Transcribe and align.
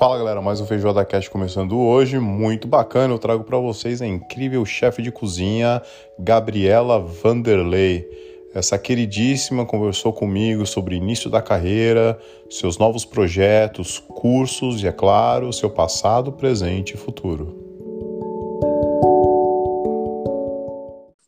Fala 0.00 0.16
galera, 0.16 0.40
mais 0.40 0.58
um 0.62 0.66
Feijoada 0.66 1.04
Cast 1.04 1.28
começando 1.28 1.78
hoje, 1.78 2.18
muito 2.18 2.66
bacana. 2.66 3.12
Eu 3.12 3.18
trago 3.18 3.44
para 3.44 3.58
vocês 3.58 4.00
a 4.00 4.06
incrível 4.06 4.64
chefe 4.64 5.02
de 5.02 5.12
cozinha 5.12 5.82
Gabriela 6.18 6.98
Vanderlei. 6.98 8.08
Essa 8.54 8.78
queridíssima 8.78 9.66
conversou 9.66 10.10
comigo 10.10 10.64
sobre 10.64 10.96
início 10.96 11.28
da 11.28 11.42
carreira, 11.42 12.18
seus 12.48 12.78
novos 12.78 13.04
projetos, 13.04 13.98
cursos 13.98 14.82
e, 14.82 14.86
é 14.86 14.92
claro, 14.92 15.52
seu 15.52 15.68
passado, 15.68 16.32
presente 16.32 16.94
e 16.94 16.96
futuro. 16.96 17.54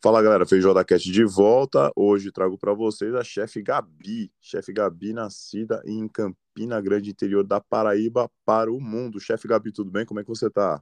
Fala 0.01 0.19
galera, 0.23 0.47
Feijoada 0.47 0.83
Cast 0.83 1.11
de 1.11 1.23
volta. 1.23 1.91
Hoje 1.95 2.31
trago 2.31 2.57
para 2.57 2.73
vocês 2.73 3.13
a 3.13 3.23
chefe 3.23 3.61
Gabi. 3.61 4.31
Chefe 4.41 4.73
Gabi, 4.73 5.13
nascida 5.13 5.79
em 5.85 6.07
Campina 6.53 6.79
Grande, 6.79 7.09
interior 7.09 7.43
da 7.43 7.59
Paraíba, 7.59 8.29
para 8.45 8.71
o 8.71 8.79
mundo. 8.79 9.19
Chefe 9.19 9.47
Gabi, 9.47 9.71
tudo 9.71 9.89
bem? 9.89 10.05
Como 10.05 10.19
é 10.19 10.23
que 10.23 10.29
você 10.29 10.51
tá? 10.51 10.81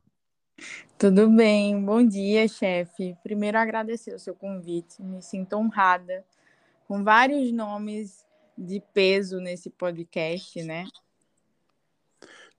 Tudo 0.98 1.30
bem, 1.30 1.82
bom 1.84 2.06
dia, 2.06 2.46
chefe. 2.46 3.16
Primeiro, 3.24 3.58
agradecer 3.58 4.14
o 4.14 4.20
seu 4.20 4.36
convite, 4.36 5.02
me 5.02 5.22
sinto 5.22 5.56
honrada, 5.56 6.26
com 6.88 7.04
vários 7.06 7.54
nomes 7.54 8.26
de 8.58 8.84
peso 8.94 9.40
nesse 9.40 9.70
podcast, 9.70 10.62
né? 10.62 10.86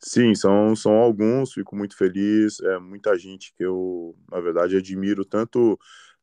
Sim, 0.01 0.35
são, 0.35 0.75
são 0.75 0.95
alguns, 0.95 1.53
fico 1.53 1.77
muito 1.77 1.95
feliz. 1.97 2.61
É 2.61 2.79
muita 2.79 3.17
gente 3.19 3.55
que 3.55 3.63
eu, 3.63 4.17
na 4.31 4.41
verdade, 4.41 4.77
admiro 4.77 5.23
tanto 5.25 5.79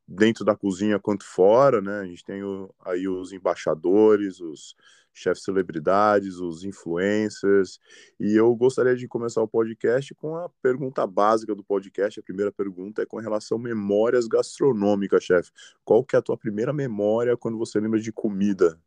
dentro 0.10 0.44
da 0.44 0.56
cozinha 0.56 1.00
quanto 1.00 1.24
fora, 1.24 1.82
né? 1.82 2.00
A 2.00 2.06
gente 2.06 2.26
tem 2.26 2.44
o, 2.44 2.74
aí 2.84 3.08
os 3.08 3.32
embaixadores, 3.32 4.40
os 4.40 4.76
chefes 5.14 5.44
celebridades, 5.44 6.38
os 6.38 6.64
influencers. 6.64 7.80
E 8.20 8.36
eu 8.36 8.56
gostaria 8.56 8.96
de 8.96 9.08
começar 9.08 9.42
o 9.44 9.48
podcast 9.48 10.16
com 10.16 10.36
a 10.36 10.50
pergunta 10.64 11.06
básica 11.06 11.54
do 11.54 11.64
podcast. 11.64 12.20
A 12.20 12.24
primeira 12.24 12.52
pergunta 12.52 13.04
é 13.04 13.06
com 13.06 13.18
relação 13.18 13.58
a 13.58 13.62
memórias 13.62 14.28
gastronômicas, 14.28 15.24
chefe. 15.24 15.52
Qual 15.86 16.04
que 16.04 16.16
é 16.16 16.20
a 16.20 16.24
tua 16.24 16.38
primeira 16.38 16.74
memória 16.74 17.38
quando 17.38 17.58
você 17.58 17.80
lembra 17.80 18.00
de 18.00 18.12
comida? 18.12 18.80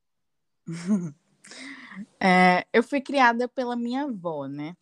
é, 2.20 2.66
eu 2.72 2.82
fui 2.82 3.00
criada 3.00 3.46
pela 3.46 3.76
minha 3.76 4.04
avó, 4.04 4.48
né? 4.48 4.76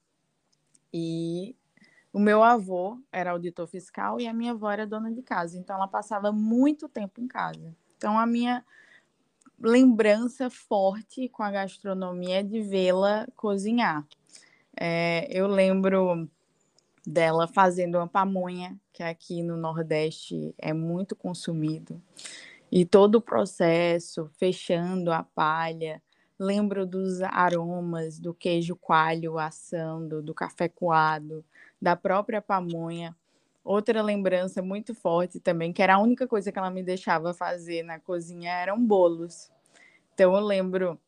E 0.93 1.55
o 2.13 2.19
meu 2.19 2.43
avô 2.43 2.99
era 3.13 3.31
auditor 3.31 3.67
fiscal 3.67 4.21
e 4.21 4.27
a 4.27 4.33
minha 4.33 4.53
avó 4.53 4.71
era 4.71 4.87
dona 4.87 5.13
de 5.13 5.23
casa, 5.23 5.59
então 5.59 5.77
ela 5.77 5.89
passava 5.89 6.33
muito 6.33 6.89
tempo 6.89 7.21
em 7.21 7.29
casa. 7.29 7.75
Então 7.97 8.19
a 8.19 8.27
minha 8.27 8.65
lembrança 9.59 10.49
forte 10.51 11.29
com 11.29 11.43
a 11.43 11.51
gastronomia 11.51 12.41
é 12.41 12.43
de 12.43 12.63
vê-la 12.63 13.27
cozinhar. 13.37 14.07
É, 14.79 15.29
eu 15.31 15.47
lembro 15.47 16.29
dela 17.07 17.47
fazendo 17.47 17.97
uma 17.97 18.09
pamonha, 18.09 18.79
que 18.93 19.03
aqui 19.03 19.43
no 19.43 19.57
Nordeste 19.57 20.55
é 20.59 20.73
muito 20.73 21.15
consumido, 21.15 22.03
e 22.73 22.85
todo 22.85 23.17
o 23.17 23.21
processo, 23.21 24.31
fechando 24.39 25.13
a 25.13 25.23
palha. 25.23 26.03
Lembro 26.39 26.87
dos 26.87 27.21
aromas 27.21 28.19
do 28.19 28.33
queijo 28.33 28.77
coalho 28.77 29.39
assando, 29.39 30.23
do 30.23 30.33
café 30.33 30.69
coado, 30.69 31.45
da 31.81 31.97
própria 31.97 32.43
pamonha. 32.43 33.17
Outra 33.63 34.03
lembrança 34.03 34.63
muito 34.63 34.95
forte 34.95 35.39
também, 35.39 35.73
que 35.73 35.83
era 35.83 35.95
a 35.95 35.99
única 35.99 36.27
coisa 36.27 36.51
que 36.51 36.59
ela 36.59 36.71
me 36.71 36.83
deixava 36.83 37.35
fazer 37.35 37.83
na 37.83 37.99
cozinha, 37.99 38.53
eram 38.53 38.85
bolos. 38.85 39.51
Então 40.15 40.35
eu 40.35 40.41
lembro 40.41 40.99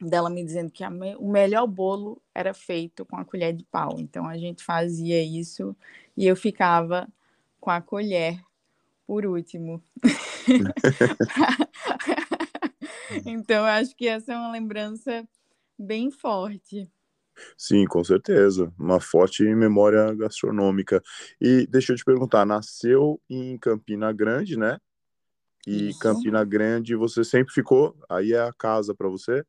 dela 0.00 0.30
me 0.30 0.44
dizendo 0.44 0.70
que 0.70 0.88
me... 0.88 1.16
o 1.16 1.28
melhor 1.28 1.66
bolo 1.66 2.22
era 2.34 2.54
feito 2.54 3.04
com 3.04 3.16
a 3.16 3.24
colher 3.24 3.52
de 3.52 3.64
pau. 3.64 3.96
Então 3.98 4.26
a 4.26 4.38
gente 4.38 4.62
fazia 4.62 5.22
isso 5.22 5.76
e 6.16 6.26
eu 6.26 6.36
ficava 6.36 7.08
com 7.60 7.70
a 7.70 7.80
colher 7.80 8.40
por 9.06 9.26
último. 9.26 9.82
então 13.26 13.64
acho 13.64 13.94
que 13.96 14.06
essa 14.06 14.32
é 14.32 14.36
uma 14.36 14.52
lembrança 14.52 15.26
bem 15.78 16.10
forte. 16.10 16.88
Sim, 17.56 17.84
com 17.86 18.02
certeza. 18.04 18.72
Uma 18.78 19.00
forte 19.00 19.42
memória 19.42 20.14
gastronômica. 20.14 21.02
E 21.40 21.66
deixa 21.66 21.92
eu 21.92 21.96
te 21.96 22.04
perguntar, 22.04 22.44
nasceu 22.44 23.20
em 23.28 23.58
Campina 23.58 24.12
Grande, 24.12 24.58
né? 24.58 24.78
E 25.66 25.90
Isso. 25.90 25.98
Campina 25.98 26.44
Grande 26.44 26.94
você 26.94 27.22
sempre 27.22 27.52
ficou? 27.52 27.96
Aí 28.08 28.32
é 28.32 28.40
a 28.40 28.52
casa 28.52 28.94
para 28.94 29.08
você? 29.08 29.44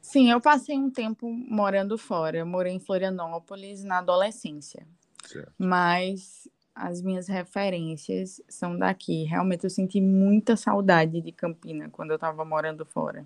Sim, 0.00 0.30
eu 0.30 0.40
passei 0.40 0.76
um 0.76 0.90
tempo 0.90 1.30
morando 1.32 1.96
fora. 1.96 2.38
Eu 2.38 2.46
morei 2.46 2.72
em 2.74 2.80
Florianópolis 2.80 3.82
na 3.84 3.98
adolescência. 3.98 4.86
Certo. 5.24 5.54
Mas 5.56 6.48
as 6.74 7.00
minhas 7.00 7.28
referências 7.28 8.42
são 8.48 8.76
daqui. 8.76 9.24
Realmente 9.24 9.64
eu 9.64 9.70
senti 9.70 10.00
muita 10.00 10.56
saudade 10.56 11.20
de 11.20 11.32
Campina 11.32 11.88
quando 11.90 12.10
eu 12.10 12.16
estava 12.16 12.44
morando 12.44 12.84
fora. 12.84 13.24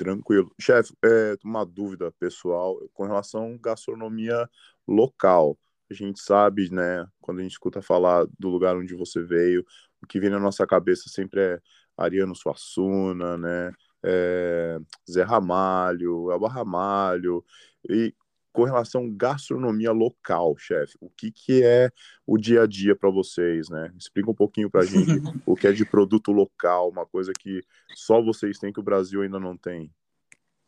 Tranquilo. 0.00 0.50
Chefe, 0.58 0.94
é, 1.04 1.36
uma 1.44 1.62
dúvida 1.62 2.10
pessoal 2.12 2.80
com 2.94 3.04
relação 3.04 3.52
à 3.52 3.58
gastronomia 3.58 4.48
local. 4.88 5.58
A 5.90 5.94
gente 5.94 6.20
sabe, 6.20 6.70
né, 6.70 7.06
quando 7.20 7.40
a 7.40 7.42
gente 7.42 7.52
escuta 7.52 7.82
falar 7.82 8.26
do 8.38 8.48
lugar 8.48 8.74
onde 8.78 8.94
você 8.94 9.22
veio, 9.22 9.62
o 10.02 10.06
que 10.06 10.18
vem 10.18 10.30
na 10.30 10.38
nossa 10.40 10.66
cabeça 10.66 11.10
sempre 11.10 11.40
é 11.42 11.60
Ariano 11.98 12.34
Suassuna, 12.34 13.36
né, 13.36 13.72
é, 14.02 14.78
Zé 15.10 15.22
Ramalho, 15.22 16.30
Elba 16.30 16.48
Ramalho, 16.48 17.44
e 17.86 18.14
com 18.52 18.64
relação 18.64 19.04
à 19.04 19.08
gastronomia 19.10 19.92
local, 19.92 20.56
chefe, 20.56 20.96
o 21.00 21.08
que, 21.08 21.30
que 21.30 21.62
é 21.62 21.90
o 22.26 22.36
dia 22.36 22.62
a 22.62 22.66
dia 22.66 22.96
para 22.96 23.10
vocês, 23.10 23.68
né? 23.68 23.92
Explica 23.96 24.30
um 24.30 24.34
pouquinho 24.34 24.70
para 24.70 24.82
a 24.82 24.84
gente 24.84 25.10
o 25.46 25.54
que 25.54 25.66
é 25.66 25.72
de 25.72 25.84
produto 25.84 26.32
local, 26.32 26.90
uma 26.90 27.06
coisa 27.06 27.32
que 27.32 27.60
só 27.94 28.20
vocês 28.20 28.58
têm 28.58 28.72
que 28.72 28.80
o 28.80 28.84
Brasil 28.84 29.22
ainda 29.22 29.38
não 29.38 29.56
tem. 29.56 29.90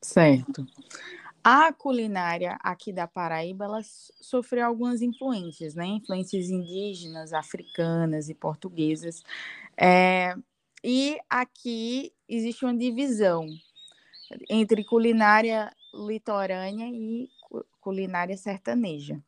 Certo. 0.01 0.67
A 1.45 1.73
culinária 1.73 2.57
aqui 2.61 2.93
da 2.93 3.09
Paraíba, 3.09 3.65
ela 3.65 3.81
sofreu 3.83 4.65
algumas 4.65 5.03
influências, 5.03 5.75
né? 5.75 5.87
Influências 5.87 6.49
indígenas, 6.49 7.33
africanas 7.33 8.29
e 8.29 8.35
portuguesas. 8.35 9.25
É, 9.77 10.37
e 10.85 11.19
aqui 11.29 12.13
existe 12.29 12.65
uma 12.65 12.77
divisão 12.77 13.47
entre 14.49 14.85
culinária 14.85 15.73
litorânea 15.93 16.87
e 16.89 17.29
culinária 17.83 18.37
sertaneja. 18.37 19.21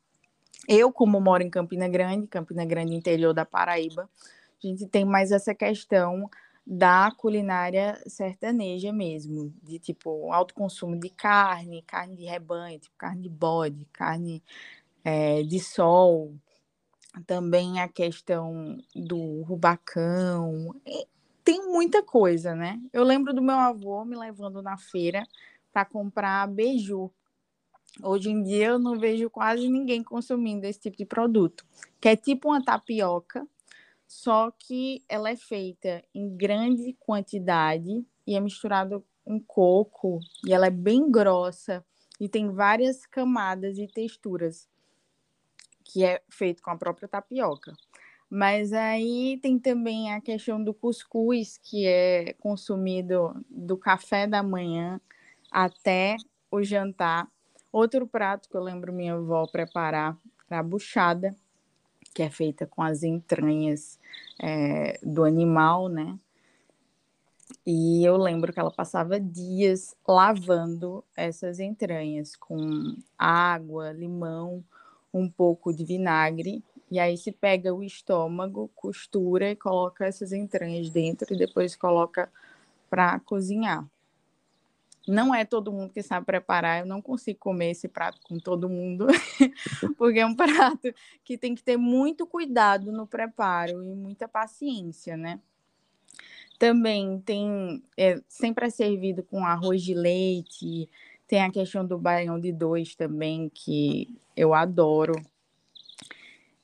Eu, 0.67 0.91
como 0.93 1.21
moro 1.21 1.43
em 1.43 1.51
Campina 1.51 1.89
Grande, 1.89 2.27
Campina 2.29 2.65
Grande, 2.65 2.95
interior 2.95 3.35
da 3.35 3.45
Paraíba, 3.45 4.09
a 4.63 4.67
gente 4.67 4.87
tem 4.87 5.05
mais 5.05 5.31
essa 5.33 5.55
questão 5.55 6.31
da 6.67 7.11
culinária 7.19 8.03
sertaneja 8.07 8.91
mesmo, 8.91 9.53
de 9.63 9.79
tipo 9.79 10.33
alto 10.33 10.55
consumo 10.55 10.99
de 10.99 11.11
carne, 11.11 11.83
carne 11.83 12.17
de 12.17 12.25
rebanho, 12.25 12.79
tipo 12.79 12.95
carne 12.97 13.23
de 13.23 13.29
bode, 13.29 13.87
carne 13.93 14.43
é, 15.05 15.43
de 15.43 15.61
sol, 15.61 16.35
também 17.27 17.81
a 17.81 17.89
questão 17.89 18.79
do 18.95 19.43
rubacão, 19.43 20.75
tem 21.45 21.61
muita 21.67 22.03
coisa, 22.03 22.55
né? 22.55 22.81
Eu 22.91 23.05
lembro 23.05 23.35
do 23.35 23.43
meu 23.43 23.57
avô 23.57 24.03
me 24.05 24.17
levando 24.17 24.63
na 24.63 24.79
feira 24.79 25.23
para 25.71 25.85
comprar 25.85 26.49
beiju, 26.49 27.13
Hoje 28.03 28.31
em 28.31 28.43
dia 28.43 28.67
eu 28.67 28.79
não 28.79 28.99
vejo 28.99 29.31
quase 29.31 29.69
ninguém 29.69 30.03
consumindo 30.03 30.67
esse 30.67 30.81
tipo 30.81 30.97
de 30.97 31.05
produto, 31.05 31.65
que 32.01 32.09
é 32.09 32.17
tipo 32.17 32.49
uma 32.49 32.63
tapioca, 32.63 33.47
só 34.07 34.51
que 34.51 35.03
ela 35.09 35.31
é 35.31 35.37
feita 35.37 36.03
em 36.13 36.37
grande 36.37 36.95
quantidade 36.99 38.05
e 38.27 38.35
é 38.35 38.41
misturado 38.41 39.05
com 39.25 39.41
coco, 39.41 40.19
e 40.47 40.53
ela 40.53 40.67
é 40.67 40.71
bem 40.71 41.11
grossa 41.11 41.85
e 42.21 42.29
tem 42.29 42.51
várias 42.51 43.07
camadas 43.07 43.79
e 43.79 43.87
texturas, 43.87 44.69
que 45.85 46.05
é 46.05 46.21
feito 46.29 46.63
com 46.63 46.71
a 46.71 46.77
própria 46.77 47.09
tapioca. 47.09 47.73
Mas 48.29 48.73
aí 48.73 49.39
tem 49.41 49.59
também 49.59 50.13
a 50.13 50.21
questão 50.21 50.63
do 50.63 50.75
cuscuz, 50.75 51.59
que 51.59 51.87
é 51.87 52.33
consumido 52.35 53.33
do 53.49 53.77
café 53.77 54.27
da 54.27 54.43
manhã 54.43 55.01
até 55.51 56.17
o 56.51 56.63
jantar 56.63 57.29
Outro 57.75 58.07
prato 58.07 58.49
que 58.49 58.57
eu 58.57 58.63
lembro 58.63 58.93
minha 58.93 59.15
avó 59.15 59.49
preparar 59.49 60.17
era 60.49 60.61
a 60.61 60.63
buchada, 60.63 61.35
que 62.15 62.23
é 62.23 62.31
feita 62.31 62.65
com 62.69 62.81
as 62.81 63.03
entranhas 63.03 63.99
é, 64.41 64.97
do 65.03 65.25
animal, 65.25 65.89
né? 65.89 66.17
E 67.67 68.05
eu 68.05 68.17
lembro 68.17 68.53
que 68.53 68.61
ela 68.61 68.71
passava 68.71 69.19
dias 69.19 69.97
lavando 70.07 71.03
essas 71.17 71.59
entranhas 71.59 72.37
com 72.37 72.97
água, 73.19 73.91
limão, 73.91 74.63
um 75.13 75.29
pouco 75.29 75.75
de 75.75 75.85
vinagre. 75.85 76.63
E 76.89 77.01
aí 77.01 77.19
se 77.19 77.33
pega 77.33 77.75
o 77.75 77.83
estômago, 77.83 78.71
costura 78.77 79.51
e 79.51 79.57
coloca 79.57 80.07
essas 80.07 80.33
entranhas 80.33 80.91
dentro 80.91 81.35
e 81.35 81.37
depois 81.37 81.75
coloca 81.75 82.31
para 82.89 83.19
cozinhar. 83.19 83.85
Não 85.07 85.35
é 85.35 85.45
todo 85.45 85.73
mundo 85.73 85.93
que 85.93 86.03
sabe 86.03 86.27
preparar, 86.27 86.81
eu 86.81 86.87
não 86.87 87.03
consigo 87.03 87.39
comer 87.39 87.71
esse 87.71 87.89
prato 87.89 88.21
com 88.23 88.39
todo 88.39 88.69
mundo, 88.69 89.07
porque 89.99 90.21
é 90.21 90.27
um 90.27 90.35
prato 90.35 90.93
que 91.23 91.37
tem 91.37 91.55
que 91.55 91.63
ter 91.63 91.77
muito 91.77 92.27
cuidado 92.27 92.91
no 92.91 93.07
preparo 93.07 93.83
e 93.83 93.95
muita 93.95 94.27
paciência, 94.27 95.17
né? 95.17 95.41
Também 96.59 97.21
tem, 97.21 97.83
é, 97.97 98.21
sempre 98.29 98.67
é 98.67 98.71
servido 98.71 99.23
com 99.23 99.45
arroz 99.45 99.83
de 99.83 99.93
leite, 99.93 100.89
tem 101.27 101.43
a 101.43 101.51
questão 101.51 101.85
do 101.85 101.99
baião 101.99 102.39
de 102.39 102.53
dois 102.53 102.95
também, 102.95 103.51
que 103.53 104.09
eu 104.37 104.55
adoro. 104.55 105.15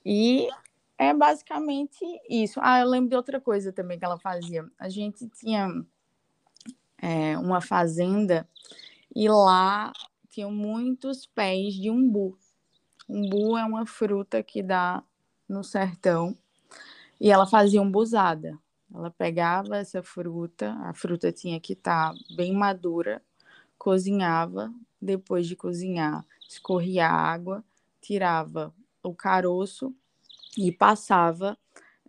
E 0.04 0.48
é 0.96 1.12
basicamente 1.12 2.04
isso. 2.28 2.60
Ah, 2.62 2.80
eu 2.80 2.88
lembro 2.88 3.10
de 3.10 3.16
outra 3.16 3.40
coisa 3.40 3.72
também 3.72 3.98
que 3.98 4.04
ela 4.04 4.18
fazia. 4.18 4.66
A 4.78 4.88
gente 4.88 5.28
tinha 5.28 5.66
é, 7.00 7.36
uma 7.38 7.60
fazenda 7.60 8.46
e 9.14 9.28
lá 9.28 9.92
tinham 10.28 10.52
muitos 10.52 11.26
pés 11.26 11.74
de 11.74 11.90
umbu. 11.90 12.38
Umbu 13.08 13.56
é 13.56 13.64
uma 13.64 13.86
fruta 13.86 14.42
que 14.42 14.62
dá 14.62 15.02
no 15.48 15.64
sertão 15.64 16.36
e 17.20 17.30
ela 17.30 17.46
fazia 17.46 17.82
umbuzada. 17.82 18.58
Ela 18.92 19.10
pegava 19.10 19.76
essa 19.76 20.02
fruta, 20.02 20.72
a 20.82 20.92
fruta 20.92 21.32
tinha 21.32 21.60
que 21.60 21.72
estar 21.72 22.12
tá 22.12 22.18
bem 22.36 22.52
madura, 22.52 23.22
cozinhava, 23.78 24.72
depois 25.00 25.46
de 25.46 25.56
cozinhar, 25.56 26.24
escorria 26.48 27.06
a 27.06 27.12
água, 27.12 27.64
tirava 28.00 28.74
o 29.02 29.14
caroço 29.14 29.94
e 30.58 30.70
passava 30.72 31.56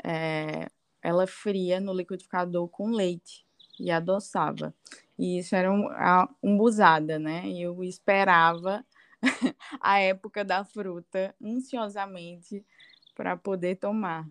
é, 0.04 0.68
ela 1.02 1.28
fria 1.28 1.80
no 1.80 1.94
liquidificador 1.94 2.68
com 2.68 2.90
leite 2.92 3.46
e 3.80 3.92
adoçava. 3.92 4.74
E 5.18 5.40
isso 5.40 5.56
era 5.56 5.72
um, 5.72 5.88
umbuzada, 6.42 7.20
né? 7.20 7.48
E 7.48 7.62
eu 7.62 7.84
esperava 7.84 8.84
a 9.80 10.00
época 10.00 10.44
da 10.44 10.64
fruta 10.64 11.36
ansiosamente 11.42 12.66
para 13.16 13.38
poder 13.38 13.76
tomar. 13.76 14.28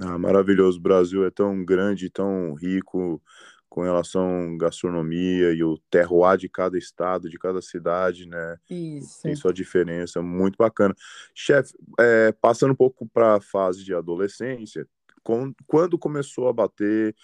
Ah, 0.00 0.18
maravilhoso. 0.18 0.78
O 0.78 0.82
Brasil 0.82 1.24
é 1.24 1.30
tão 1.30 1.64
grande, 1.64 2.10
tão 2.10 2.54
rico 2.54 3.22
com 3.68 3.82
relação 3.82 4.54
à 4.54 4.58
gastronomia 4.58 5.52
e 5.52 5.62
o 5.62 5.78
terroir 5.90 6.38
de 6.38 6.48
cada 6.48 6.78
estado, 6.78 7.28
de 7.28 7.38
cada 7.38 7.60
cidade, 7.60 8.26
né? 8.26 8.56
Isso. 8.70 9.22
Tem 9.22 9.36
sua 9.36 9.52
diferença, 9.52 10.22
muito 10.22 10.56
bacana. 10.56 10.94
Chefe, 11.34 11.74
é, 12.00 12.32
passando 12.32 12.72
um 12.72 12.76
pouco 12.76 13.06
para 13.06 13.36
a 13.36 13.40
fase 13.40 13.84
de 13.84 13.94
adolescência, 13.94 14.88
com, 15.22 15.52
quando 15.66 15.98
começou 15.98 16.48
a 16.48 16.52
bater 16.52 17.14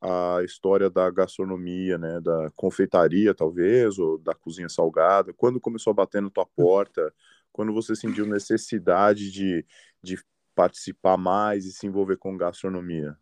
a 0.00 0.40
história 0.44 0.88
da 0.88 1.10
gastronomia, 1.10 1.98
né, 1.98 2.20
da 2.20 2.50
confeitaria 2.54 3.34
talvez, 3.34 3.98
ou 3.98 4.18
da 4.18 4.34
cozinha 4.34 4.68
salgada, 4.68 5.32
quando 5.32 5.60
começou 5.60 5.90
a 5.90 5.94
bater 5.94 6.22
na 6.22 6.30
tua 6.30 6.46
porta, 6.46 7.12
quando 7.52 7.72
você 7.72 7.96
sentiu 7.96 8.26
necessidade 8.26 9.30
de, 9.32 9.66
de 10.02 10.16
participar 10.54 11.16
mais 11.16 11.64
e 11.64 11.72
se 11.72 11.86
envolver 11.86 12.16
com 12.16 12.36
gastronomia? 12.36 13.16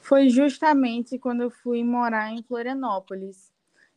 Foi 0.00 0.28
justamente 0.28 1.18
quando 1.18 1.42
eu 1.42 1.50
fui 1.50 1.84
morar 1.84 2.32
em 2.32 2.42
Florianópolis. 2.42 3.52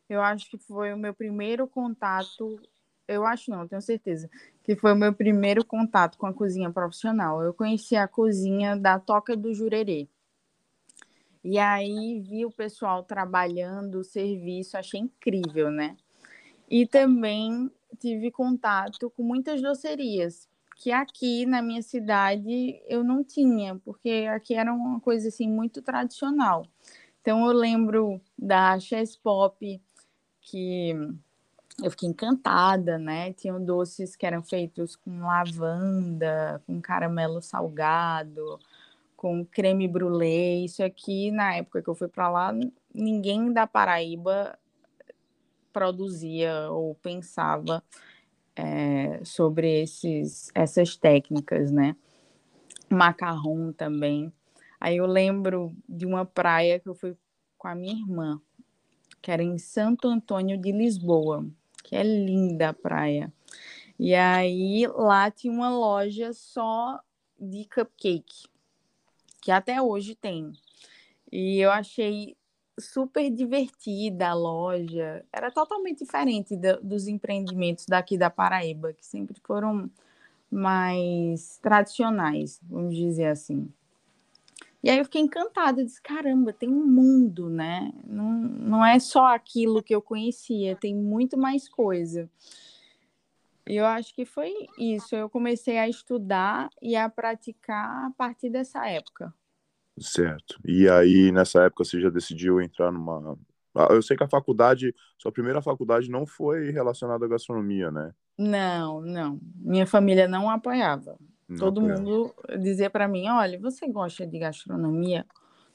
Eu 0.09 0.21
acho 0.21 0.49
que 0.49 0.57
foi 0.57 0.93
o 0.93 0.97
meu 0.97 1.13
primeiro 1.13 1.65
contato, 1.67 2.59
eu 3.07 3.25
acho 3.25 3.49
não, 3.49 3.67
tenho 3.67 3.81
certeza, 3.81 4.29
que 4.63 4.75
foi 4.75 4.91
o 4.91 4.95
meu 4.95 5.13
primeiro 5.13 5.63
contato 5.63 6.17
com 6.17 6.27
a 6.27 6.33
cozinha 6.33 6.69
profissional. 6.69 7.41
Eu 7.41 7.53
conheci 7.53 7.95
a 7.95 8.07
cozinha 8.07 8.75
da 8.75 8.99
Toca 8.99 9.37
do 9.37 9.53
Jurerê. 9.53 10.09
E 11.43 11.57
aí 11.57 12.19
vi 12.19 12.45
o 12.45 12.51
pessoal 12.51 13.03
trabalhando 13.03 13.99
o 13.99 14.03
serviço, 14.03 14.77
achei 14.77 14.99
incrível, 14.99 15.71
né? 15.71 15.97
E 16.69 16.85
também 16.85 17.69
tive 17.99 18.31
contato 18.31 19.09
com 19.09 19.23
muitas 19.23 19.61
docerias, 19.61 20.47
que 20.77 20.91
aqui 20.91 21.45
na 21.45 21.61
minha 21.61 21.81
cidade 21.81 22.81
eu 22.87 23.03
não 23.03 23.23
tinha, 23.23 23.75
porque 23.83 24.27
aqui 24.29 24.53
era 24.53 24.71
uma 24.73 24.99
coisa 24.99 25.27
assim 25.27 25.49
muito 25.49 25.81
tradicional. 25.81 26.65
Então 27.21 27.45
eu 27.45 27.53
lembro 27.53 28.21
da 28.37 28.79
Chess 28.79 29.15
Pop, 29.15 29.81
que 30.41 30.95
eu 31.83 31.91
fiquei 31.91 32.09
encantada, 32.09 32.97
né? 32.97 33.33
Tinham 33.33 33.63
doces 33.63 34.15
que 34.15 34.25
eram 34.25 34.43
feitos 34.43 34.95
com 34.95 35.21
lavanda, 35.21 36.61
com 36.65 36.81
caramelo 36.81 37.41
salgado, 37.41 38.59
com 39.21 39.45
creme 39.45 39.87
brulee. 39.87 40.65
Isso 40.65 40.83
aqui, 40.83 41.29
na 41.29 41.53
época 41.53 41.79
que 41.83 41.87
eu 41.87 41.93
fui 41.93 42.07
para 42.07 42.27
lá, 42.27 42.51
ninguém 42.91 43.53
da 43.53 43.67
Paraíba 43.67 44.57
produzia 45.71 46.71
ou 46.71 46.95
pensava 46.95 47.83
é, 48.55 49.23
sobre 49.23 49.83
esses, 49.83 50.49
essas 50.55 50.95
técnicas, 50.95 51.71
né? 51.71 51.95
Macarrão 52.89 53.71
também. 53.71 54.33
Aí 54.79 54.97
eu 54.97 55.05
lembro 55.05 55.71
de 55.87 56.07
uma 56.07 56.25
praia 56.25 56.79
que 56.79 56.89
eu 56.89 56.95
fui 56.95 57.15
com 57.59 57.67
a 57.67 57.75
minha 57.75 57.93
irmã, 57.93 58.41
que 59.21 59.29
era 59.29 59.43
em 59.43 59.59
Santo 59.59 60.07
Antônio 60.07 60.57
de 60.57 60.71
Lisboa, 60.71 61.45
que 61.83 61.95
é 61.95 62.01
linda 62.01 62.69
a 62.69 62.73
praia. 62.73 63.31
E 63.99 64.15
aí 64.15 64.87
lá 64.87 65.29
tinha 65.29 65.53
uma 65.53 65.69
loja 65.69 66.33
só 66.33 66.99
de 67.39 67.65
cupcake, 67.65 68.49
que 69.41 69.51
até 69.51 69.81
hoje 69.81 70.15
tem. 70.15 70.51
E 71.31 71.59
eu 71.59 71.71
achei 71.71 72.35
super 72.79 73.29
divertida 73.29 74.29
a 74.29 74.33
loja. 74.33 75.25
Era 75.31 75.51
totalmente 75.51 76.03
diferente 76.03 76.55
do, 76.55 76.81
dos 76.81 77.07
empreendimentos 77.07 77.85
daqui 77.85 78.17
da 78.17 78.29
Paraíba, 78.29 78.93
que 78.93 79.05
sempre 79.05 79.39
foram 79.43 79.89
mais 80.49 81.57
tradicionais, 81.61 82.59
vamos 82.63 82.95
dizer 82.95 83.27
assim. 83.27 83.71
E 84.83 84.89
aí 84.89 84.97
eu 84.97 85.05
fiquei 85.05 85.21
encantada, 85.21 85.85
disse, 85.85 86.01
caramba, 86.01 86.51
tem 86.51 86.67
um 86.67 86.85
mundo, 86.85 87.49
né? 87.49 87.93
Não, 88.03 88.31
não 88.31 88.85
é 88.85 88.99
só 88.99 89.27
aquilo 89.27 89.83
que 89.83 89.93
eu 89.93 90.01
conhecia, 90.01 90.75
tem 90.75 90.95
muito 90.95 91.37
mais 91.37 91.69
coisa. 91.69 92.27
E 93.67 93.75
eu 93.75 93.85
acho 93.85 94.13
que 94.13 94.25
foi 94.25 94.53
isso. 94.77 95.15
Eu 95.15 95.29
comecei 95.29 95.77
a 95.77 95.87
estudar 95.87 96.69
e 96.81 96.95
a 96.95 97.09
praticar 97.09 98.05
a 98.07 98.11
partir 98.11 98.49
dessa 98.49 98.87
época. 98.87 99.33
Certo. 99.99 100.59
E 100.65 100.89
aí, 100.89 101.31
nessa 101.31 101.63
época, 101.63 101.83
você 101.83 101.99
já 101.99 102.09
decidiu 102.09 102.61
entrar 102.61 102.91
numa. 102.91 103.37
Ah, 103.75 103.87
eu 103.91 104.01
sei 104.01 104.17
que 104.17 104.23
a 104.23 104.29
faculdade, 104.29 104.93
sua 105.17 105.31
primeira 105.31 105.61
faculdade 105.61 106.09
não 106.09 106.25
foi 106.25 106.71
relacionada 106.71 107.25
à 107.25 107.27
gastronomia, 107.27 107.91
né? 107.91 108.13
Não, 108.37 109.01
não. 109.01 109.39
Minha 109.55 109.85
família 109.85 110.27
não 110.27 110.49
apoiava. 110.49 111.17
Não 111.47 111.57
Todo 111.57 111.79
apoiava. 111.79 112.01
mundo 112.01 112.33
dizia 112.59 112.89
para 112.89 113.07
mim: 113.07 113.27
olha, 113.29 113.59
você 113.59 113.87
gosta 113.87 114.25
de 114.25 114.39
gastronomia? 114.39 115.25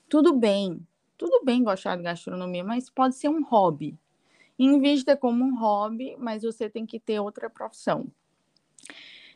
Tudo 0.08 0.34
bem, 0.34 0.86
tudo 1.16 1.44
bem 1.44 1.62
gostar 1.64 1.96
de 1.96 2.02
gastronomia, 2.02 2.64
mas 2.64 2.90
pode 2.90 3.14
ser 3.16 3.28
um 3.28 3.44
hobby. 3.44 3.98
Invista 4.58 5.16
como 5.16 5.44
um 5.44 5.58
hobby, 5.58 6.16
mas 6.18 6.42
você 6.42 6.68
tem 6.70 6.86
que 6.86 6.98
ter 6.98 7.20
outra 7.20 7.50
profissão. 7.50 8.06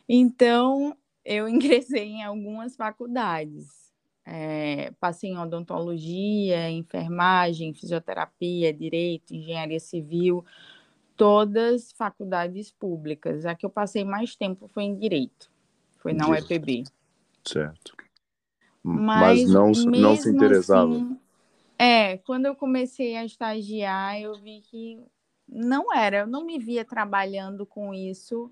Então, 0.08 0.96
eu 1.24 1.46
ingressei 1.50 2.08
em 2.08 2.22
algumas 2.22 2.76
faculdades 2.76 3.80
é, 4.24 4.92
passei 5.00 5.30
em 5.30 5.38
odontologia, 5.38 6.70
enfermagem, 6.70 7.74
fisioterapia, 7.74 8.72
direito, 8.72 9.34
engenharia 9.34 9.80
civil, 9.80 10.44
todas 11.16 11.90
faculdades 11.92 12.70
públicas. 12.70 13.44
A 13.44 13.56
que 13.56 13.66
eu 13.66 13.70
passei 13.70 14.04
mais 14.04 14.36
tempo 14.36 14.68
foi 14.68 14.84
em 14.84 14.96
direito, 14.96 15.50
foi 15.98 16.12
na 16.12 16.28
UEPB. 16.28 16.84
Certo. 17.44 17.96
Mas, 18.82 19.48
Mas 19.48 19.50
não, 19.50 19.72
não 19.90 20.16
se 20.16 20.30
interessava. 20.30 20.94
Assim, 20.94 21.18
é, 21.82 22.18
quando 22.18 22.44
eu 22.44 22.54
comecei 22.54 23.16
a 23.16 23.24
estagiar, 23.24 24.20
eu 24.20 24.34
vi 24.34 24.60
que 24.60 25.02
não 25.48 25.90
era, 25.96 26.18
eu 26.18 26.26
não 26.26 26.44
me 26.44 26.58
via 26.58 26.84
trabalhando 26.84 27.64
com 27.64 27.94
isso 27.94 28.50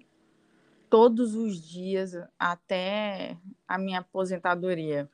todos 0.88 1.35
os 1.35 1.61
dias 1.61 2.14
até 2.38 3.37
a 3.68 3.76
minha 3.76 4.00
aposentadoria. 4.00 5.11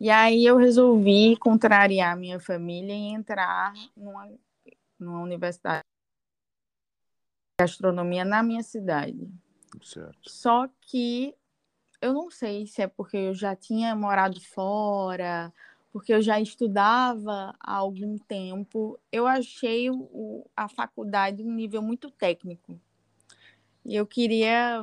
E 0.00 0.08
aí 0.08 0.46
eu 0.46 0.56
resolvi 0.56 1.36
contrariar 1.36 2.16
minha 2.16 2.40
família 2.40 2.94
e 2.94 3.12
entrar 3.12 3.74
numa, 3.94 4.32
numa 4.98 5.20
universidade 5.20 5.82
de 7.58 7.64
gastronomia 7.64 8.24
na 8.24 8.42
minha 8.42 8.62
cidade. 8.62 9.30
Certo. 9.82 10.30
Só 10.30 10.66
que 10.80 11.34
eu 12.00 12.14
não 12.14 12.30
sei 12.30 12.66
se 12.66 12.80
é 12.80 12.86
porque 12.86 13.16
eu 13.16 13.34
já 13.34 13.54
tinha 13.54 13.94
morado 13.94 14.40
fora, 14.40 15.52
porque 15.92 16.12
eu 16.12 16.20
já 16.20 16.40
estudava 16.40 17.54
há 17.60 17.74
algum 17.74 18.18
tempo, 18.18 18.98
eu 19.10 19.26
achei 19.26 19.90
o, 19.90 20.46
a 20.56 20.68
faculdade 20.68 21.42
um 21.42 21.52
nível 21.52 21.82
muito 21.82 22.10
técnico. 22.10 22.78
E 23.84 23.94
eu 23.94 24.06
queria 24.06 24.82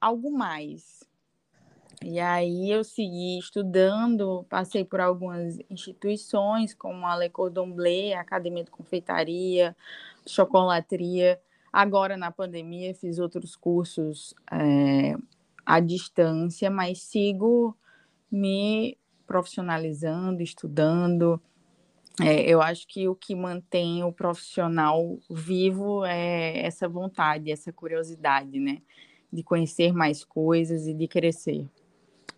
algo 0.00 0.30
mais. 0.30 1.00
E 2.02 2.18
aí 2.18 2.70
eu 2.70 2.82
segui 2.82 3.38
estudando, 3.38 4.44
passei 4.48 4.84
por 4.84 5.00
algumas 5.00 5.58
instituições, 5.68 6.74
como 6.74 7.06
a 7.06 7.16
Le 7.16 7.28
Cordon 7.28 7.70
Bleu, 7.72 8.16
a 8.16 8.20
Academia 8.20 8.64
de 8.64 8.70
Confeitaria, 8.70 9.76
Chocolateria. 10.26 11.40
Agora, 11.72 12.16
na 12.16 12.30
pandemia, 12.30 12.94
fiz 12.94 13.18
outros 13.18 13.54
cursos 13.54 14.34
é, 14.50 15.14
à 15.64 15.78
distância, 15.78 16.70
mas 16.70 17.02
sigo 17.02 17.76
me 18.30 18.96
profissionalizando, 19.30 20.42
estudando. 20.42 21.40
É, 22.20 22.42
eu 22.50 22.60
acho 22.60 22.84
que 22.88 23.06
o 23.06 23.14
que 23.14 23.32
mantém 23.32 24.02
o 24.02 24.12
profissional 24.12 25.20
vivo 25.30 26.04
é 26.04 26.66
essa 26.66 26.88
vontade, 26.88 27.52
essa 27.52 27.72
curiosidade, 27.72 28.58
né? 28.58 28.82
De 29.32 29.44
conhecer 29.44 29.92
mais 29.92 30.24
coisas 30.24 30.88
e 30.88 30.92
de 30.92 31.06
crescer. 31.06 31.64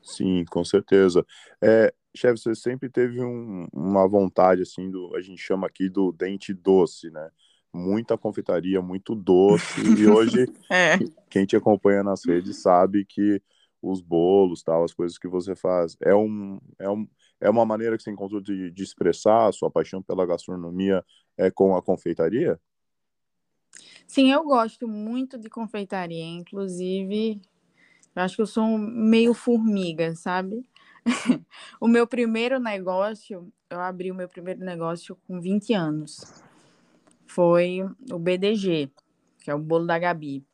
Sim, 0.02 0.44
com 0.50 0.62
certeza. 0.62 1.24
É, 1.62 1.94
chefe, 2.14 2.38
você 2.42 2.54
sempre 2.54 2.90
teve 2.90 3.24
um, 3.24 3.66
uma 3.72 4.06
vontade, 4.06 4.60
assim, 4.60 4.90
do, 4.90 5.16
a 5.16 5.22
gente 5.22 5.40
chama 5.40 5.68
aqui 5.68 5.88
do 5.88 6.12
dente 6.12 6.52
doce, 6.52 7.10
né? 7.10 7.30
Muita 7.72 8.18
confeitaria, 8.18 8.82
muito 8.82 9.14
doce. 9.14 9.80
E 9.98 10.04
hoje, 10.12 10.46
é. 10.70 10.98
quem 11.30 11.46
te 11.46 11.56
acompanha 11.56 12.02
nas 12.02 12.22
redes 12.26 12.60
sabe 12.60 13.06
que 13.06 13.40
os 13.82 14.00
bolos, 14.00 14.62
tal, 14.62 14.84
as 14.84 14.94
coisas 14.94 15.18
que 15.18 15.26
você 15.26 15.56
faz, 15.56 15.96
é, 16.00 16.14
um, 16.14 16.60
é, 16.78 16.88
um, 16.88 17.06
é 17.40 17.50
uma 17.50 17.66
maneira 17.66 17.96
que 17.96 18.02
você 18.02 18.10
encontrou 18.10 18.40
de, 18.40 18.70
de 18.70 18.82
expressar 18.82 19.48
a 19.48 19.52
sua 19.52 19.70
paixão 19.70 20.00
pela 20.00 20.24
gastronomia 20.24 21.04
é 21.36 21.50
com 21.50 21.74
a 21.74 21.82
confeitaria? 21.82 22.60
Sim, 24.06 24.30
eu 24.30 24.44
gosto 24.44 24.86
muito 24.86 25.36
de 25.36 25.50
confeitaria, 25.50 26.24
inclusive 26.24 27.40
eu 28.14 28.22
acho 28.22 28.36
que 28.36 28.42
eu 28.42 28.46
sou 28.46 28.78
meio 28.78 29.32
formiga, 29.32 30.14
sabe? 30.14 30.64
o 31.80 31.88
meu 31.88 32.06
primeiro 32.06 32.60
negócio, 32.60 33.50
eu 33.70 33.80
abri 33.80 34.12
o 34.12 34.14
meu 34.14 34.28
primeiro 34.28 34.60
negócio 34.60 35.16
com 35.26 35.40
20 35.40 35.72
anos. 35.72 36.20
Foi 37.26 37.80
o 38.10 38.18
BDG, 38.18 38.90
que 39.40 39.50
é 39.50 39.54
o 39.54 39.58
bolo 39.58 39.86
da 39.86 39.98
Gabi. 39.98 40.44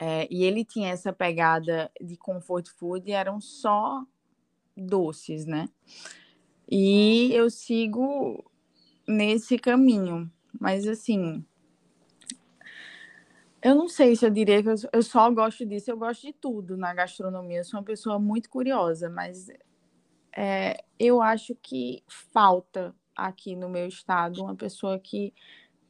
É, 0.00 0.26
e 0.30 0.44
ele 0.44 0.64
tinha 0.64 0.88
essa 0.88 1.12
pegada 1.12 1.90
de 2.00 2.16
comfort 2.16 2.68
food 2.78 3.10
e 3.10 3.12
eram 3.12 3.38
só 3.38 4.02
doces, 4.74 5.44
né? 5.44 5.68
E 6.70 7.30
eu 7.34 7.50
sigo 7.50 8.50
nesse 9.06 9.58
caminho. 9.58 10.30
Mas 10.58 10.88
assim, 10.88 11.44
eu 13.62 13.74
não 13.74 13.88
sei 13.88 14.16
se 14.16 14.24
eu 14.24 14.30
diria 14.30 14.62
que 14.62 14.70
eu, 14.70 14.76
eu 14.90 15.02
só 15.02 15.30
gosto 15.30 15.66
disso, 15.66 15.90
eu 15.90 15.98
gosto 15.98 16.22
de 16.22 16.32
tudo 16.32 16.78
na 16.78 16.94
gastronomia. 16.94 17.58
Eu 17.58 17.64
sou 17.64 17.78
uma 17.78 17.84
pessoa 17.84 18.18
muito 18.18 18.48
curiosa, 18.48 19.10
mas 19.10 19.48
é, 20.34 20.82
eu 20.98 21.20
acho 21.20 21.54
que 21.56 22.02
falta 22.08 22.94
aqui 23.14 23.54
no 23.54 23.68
meu 23.68 23.86
estado 23.86 24.42
uma 24.42 24.56
pessoa 24.56 24.98
que, 24.98 25.34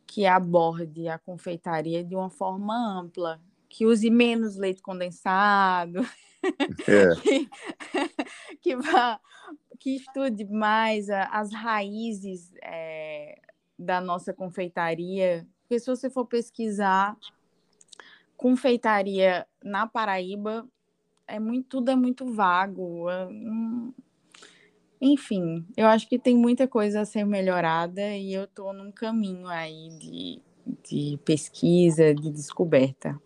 que 0.04 0.26
aborde 0.26 1.06
a 1.06 1.16
confeitaria 1.18 2.02
de 2.02 2.16
uma 2.16 2.28
forma 2.28 2.74
ampla, 2.74 3.40
que 3.70 3.86
use 3.86 4.10
menos 4.10 4.56
leite 4.56 4.82
condensado, 4.82 6.00
é. 6.86 7.14
que, 7.22 7.48
que, 8.60 8.76
vá, 8.76 9.20
que 9.78 9.96
estude 9.96 10.44
mais 10.44 11.08
a, 11.08 11.22
as 11.26 11.52
raízes 11.52 12.52
é, 12.62 13.40
da 13.78 14.00
nossa 14.00 14.34
confeitaria. 14.34 15.46
Porque 15.62 15.78
se 15.78 15.86
você 15.86 16.10
for 16.10 16.26
pesquisar 16.26 17.16
confeitaria 18.36 19.46
na 19.62 19.86
Paraíba 19.86 20.66
é 21.28 21.38
muito, 21.38 21.68
tudo 21.68 21.90
é 21.90 21.96
muito 21.96 22.26
vago. 22.26 23.08
É, 23.08 23.26
hum, 23.26 23.92
enfim, 25.00 25.64
eu 25.76 25.86
acho 25.86 26.08
que 26.08 26.18
tem 26.18 26.36
muita 26.36 26.66
coisa 26.66 27.02
a 27.02 27.04
ser 27.04 27.24
melhorada 27.24 28.16
e 28.16 28.34
eu 28.34 28.44
estou 28.44 28.72
num 28.72 28.90
caminho 28.90 29.46
aí 29.46 29.88
de, 29.98 30.42
de 30.82 31.18
pesquisa, 31.24 32.12
de 32.12 32.30
descoberta. 32.30 33.18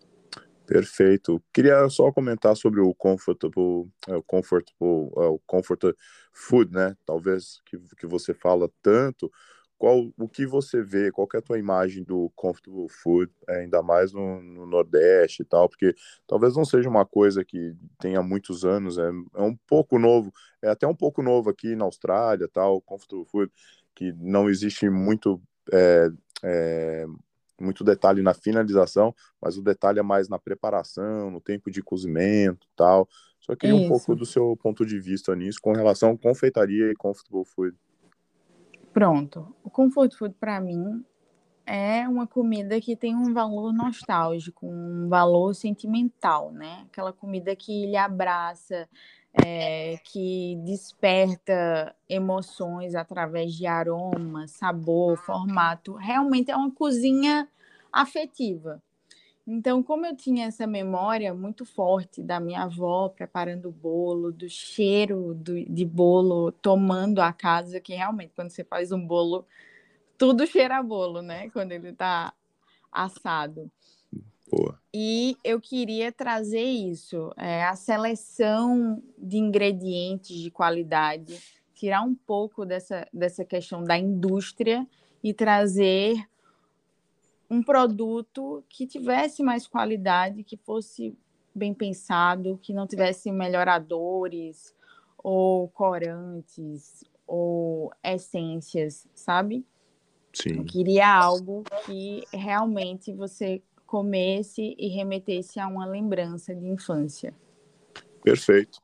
Perfeito. 0.65 1.41
Queria 1.53 1.87
só 1.89 2.11
comentar 2.11 2.55
sobre 2.55 2.81
o 2.81 2.93
comfortable, 2.93 3.87
é, 4.07 4.15
o 4.15 4.23
comfortable, 4.23 5.11
é, 5.17 5.27
o 5.27 5.39
comfort 5.45 5.93
food, 6.31 6.71
né? 6.73 6.95
Talvez 7.05 7.61
que, 7.65 7.77
que 7.97 8.07
você 8.07 8.33
fala 8.33 8.69
tanto, 8.81 9.31
qual 9.77 10.11
o 10.17 10.27
que 10.27 10.45
você 10.45 10.81
vê, 10.81 11.11
qual 11.11 11.27
é 11.33 11.37
a 11.37 11.41
tua 11.41 11.59
imagem 11.59 12.03
do 12.03 12.31
comfortable 12.35 12.87
food, 12.89 13.31
é, 13.49 13.61
ainda 13.61 13.81
mais 13.83 14.13
no, 14.13 14.41
no, 14.41 14.65
Nordeste 14.65 15.43
e 15.43 15.45
tal, 15.45 15.69
porque 15.69 15.93
talvez 16.25 16.55
não 16.55 16.65
seja 16.65 16.89
uma 16.89 17.05
coisa 17.05 17.43
que 17.43 17.75
tenha 17.99 18.21
muitos 18.23 18.65
anos, 18.65 18.97
é, 18.97 19.09
é 19.35 19.41
um 19.41 19.55
pouco 19.67 19.99
novo, 19.99 20.33
é 20.61 20.69
até 20.69 20.87
um 20.87 20.95
pouco 20.95 21.21
novo 21.21 21.49
aqui 21.49 21.75
na 21.75 21.85
Austrália, 21.85 22.49
tal, 22.51 22.81
comfortable 22.81 23.25
food, 23.25 23.51
que 23.93 24.13
não 24.13 24.49
existe 24.49 24.89
muito 24.89 25.41
é, 25.71 26.09
é, 26.43 27.05
muito 27.59 27.83
detalhe 27.83 28.21
na 28.21 28.33
finalização, 28.33 29.13
mas 29.41 29.57
o 29.57 29.61
detalhe 29.61 29.99
é 29.99 30.03
mais 30.03 30.27
na 30.27 30.37
preparação, 30.39 31.31
no 31.31 31.39
tempo 31.39 31.71
de 31.71 31.81
cozimento, 31.81 32.67
tal. 32.75 33.07
Só 33.39 33.55
queria 33.55 33.75
Isso. 33.75 33.85
um 33.85 33.89
pouco 33.89 34.15
do 34.15 34.25
seu 34.25 34.57
ponto 34.57 34.85
de 34.85 34.99
vista 34.99 35.35
nisso 35.35 35.59
com 35.61 35.71
relação 35.71 36.11
à 36.11 36.17
confeitaria 36.17 36.91
e 36.91 36.95
comfortable 36.95 37.45
food. 37.45 37.77
Pronto. 38.91 39.53
O 39.63 39.69
comfort 39.69 40.13
food 40.15 40.35
para 40.39 40.59
mim 40.59 41.03
é 41.65 42.07
uma 42.07 42.25
comida 42.25 42.79
que 42.79 42.95
tem 42.95 43.15
um 43.15 43.33
valor 43.33 43.73
nostálgico, 43.73 44.67
um 44.67 45.09
valor 45.09 45.53
sentimental, 45.53 46.51
né? 46.51 46.85
Aquela 46.87 47.11
comida 47.11 47.55
que 47.55 47.85
lhe 47.87 47.97
abraça, 47.97 48.87
é, 49.37 49.97
que 50.03 50.55
desperta 50.63 51.95
emoções 52.07 52.95
através 52.95 53.53
de 53.53 53.67
aroma, 53.67 54.47
sabor, 54.47 55.17
formato. 55.17 55.93
Realmente 55.95 56.51
é 56.51 56.55
uma 56.55 56.71
cozinha 56.71 57.47
afetiva. 57.91 58.81
Então, 59.47 59.83
como 59.83 60.05
eu 60.05 60.15
tinha 60.15 60.47
essa 60.47 60.65
memória 60.65 61.33
muito 61.33 61.65
forte 61.65 62.23
da 62.23 62.39
minha 62.39 62.63
avó 62.63 63.09
preparando 63.09 63.69
o 63.69 63.71
bolo, 63.71 64.31
do 64.31 64.49
cheiro 64.49 65.35
do, 65.35 65.63
de 65.65 65.85
bolo 65.85 66.51
tomando 66.51 67.19
a 67.19 67.31
casa, 67.31 67.79
que 67.79 67.93
realmente 67.93 68.33
quando 68.35 68.49
você 68.49 68.63
faz 68.63 68.91
um 68.91 69.05
bolo, 69.05 69.45
tudo 70.17 70.47
cheira 70.47 70.77
a 70.77 70.83
bolo, 70.83 71.21
né? 71.21 71.49
Quando 71.51 71.73
ele 71.73 71.89
está 71.89 72.33
assado. 72.91 73.69
Boa. 74.49 74.79
E 74.93 75.35
eu 75.43 75.59
queria 75.59 76.11
trazer 76.11 76.63
isso, 76.63 77.31
é, 77.35 77.65
a 77.65 77.75
seleção 77.75 79.01
de 79.17 79.37
ingredientes 79.37 80.37
de 80.37 80.49
qualidade, 80.49 81.37
tirar 81.73 82.01
um 82.01 82.15
pouco 82.15 82.65
dessa, 82.65 83.07
dessa 83.11 83.43
questão 83.43 83.83
da 83.83 83.97
indústria 83.97 84.87
e 85.23 85.33
trazer 85.33 86.15
um 87.49 87.61
produto 87.61 88.63
que 88.69 88.87
tivesse 88.87 89.43
mais 89.43 89.67
qualidade, 89.67 90.43
que 90.43 90.57
fosse 90.57 91.17
bem 91.53 91.73
pensado, 91.73 92.59
que 92.61 92.73
não 92.73 92.87
tivesse 92.87 93.31
melhoradores 93.31 94.73
ou 95.17 95.67
corantes 95.69 97.03
ou 97.27 97.91
essências, 98.03 99.07
sabe? 99.13 99.65
Sim. 100.33 100.57
Eu 100.57 100.65
queria 100.65 101.07
algo 101.07 101.63
que 101.85 102.23
realmente 102.31 103.13
você 103.13 103.61
comesse 103.95 104.75
e 104.77 104.89
remetesse 104.89 105.57
a 105.57 105.67
uma 105.67 105.85
lembrança 105.85 106.53
de 106.53 106.67
infância. 106.67 107.33
Perfeito. 108.21 108.77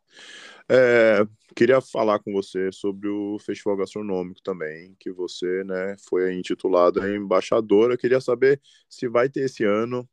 É, 0.69 1.25
queria 1.53 1.81
falar 1.81 2.19
com 2.19 2.31
você 2.31 2.71
sobre 2.71 3.09
o 3.09 3.37
Festival 3.37 3.75
Gastronômico 3.75 4.41
também, 4.41 4.95
que 4.97 5.11
você 5.11 5.65
né, 5.65 5.97
foi 6.07 6.33
intitulada 6.33 7.13
embaixadora. 7.13 7.97
Queria 7.97 8.21
saber 8.21 8.61
se 8.87 9.09
vai 9.09 9.27
ter 9.27 9.41
esse 9.41 9.65
ano, 9.65 10.09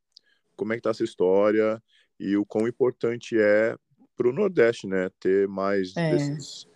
como 0.57 0.73
é 0.73 0.76
que 0.76 0.81
está 0.81 0.90
essa 0.90 1.05
história 1.05 1.81
e 2.19 2.37
o 2.37 2.45
quão 2.45 2.67
importante 2.67 3.38
é 3.38 3.76
para 4.17 4.28
o 4.28 4.33
Nordeste, 4.33 4.88
né, 4.88 5.11
ter 5.21 5.47
mais 5.47 5.97
é. 5.97 6.11
desses, 6.11 6.68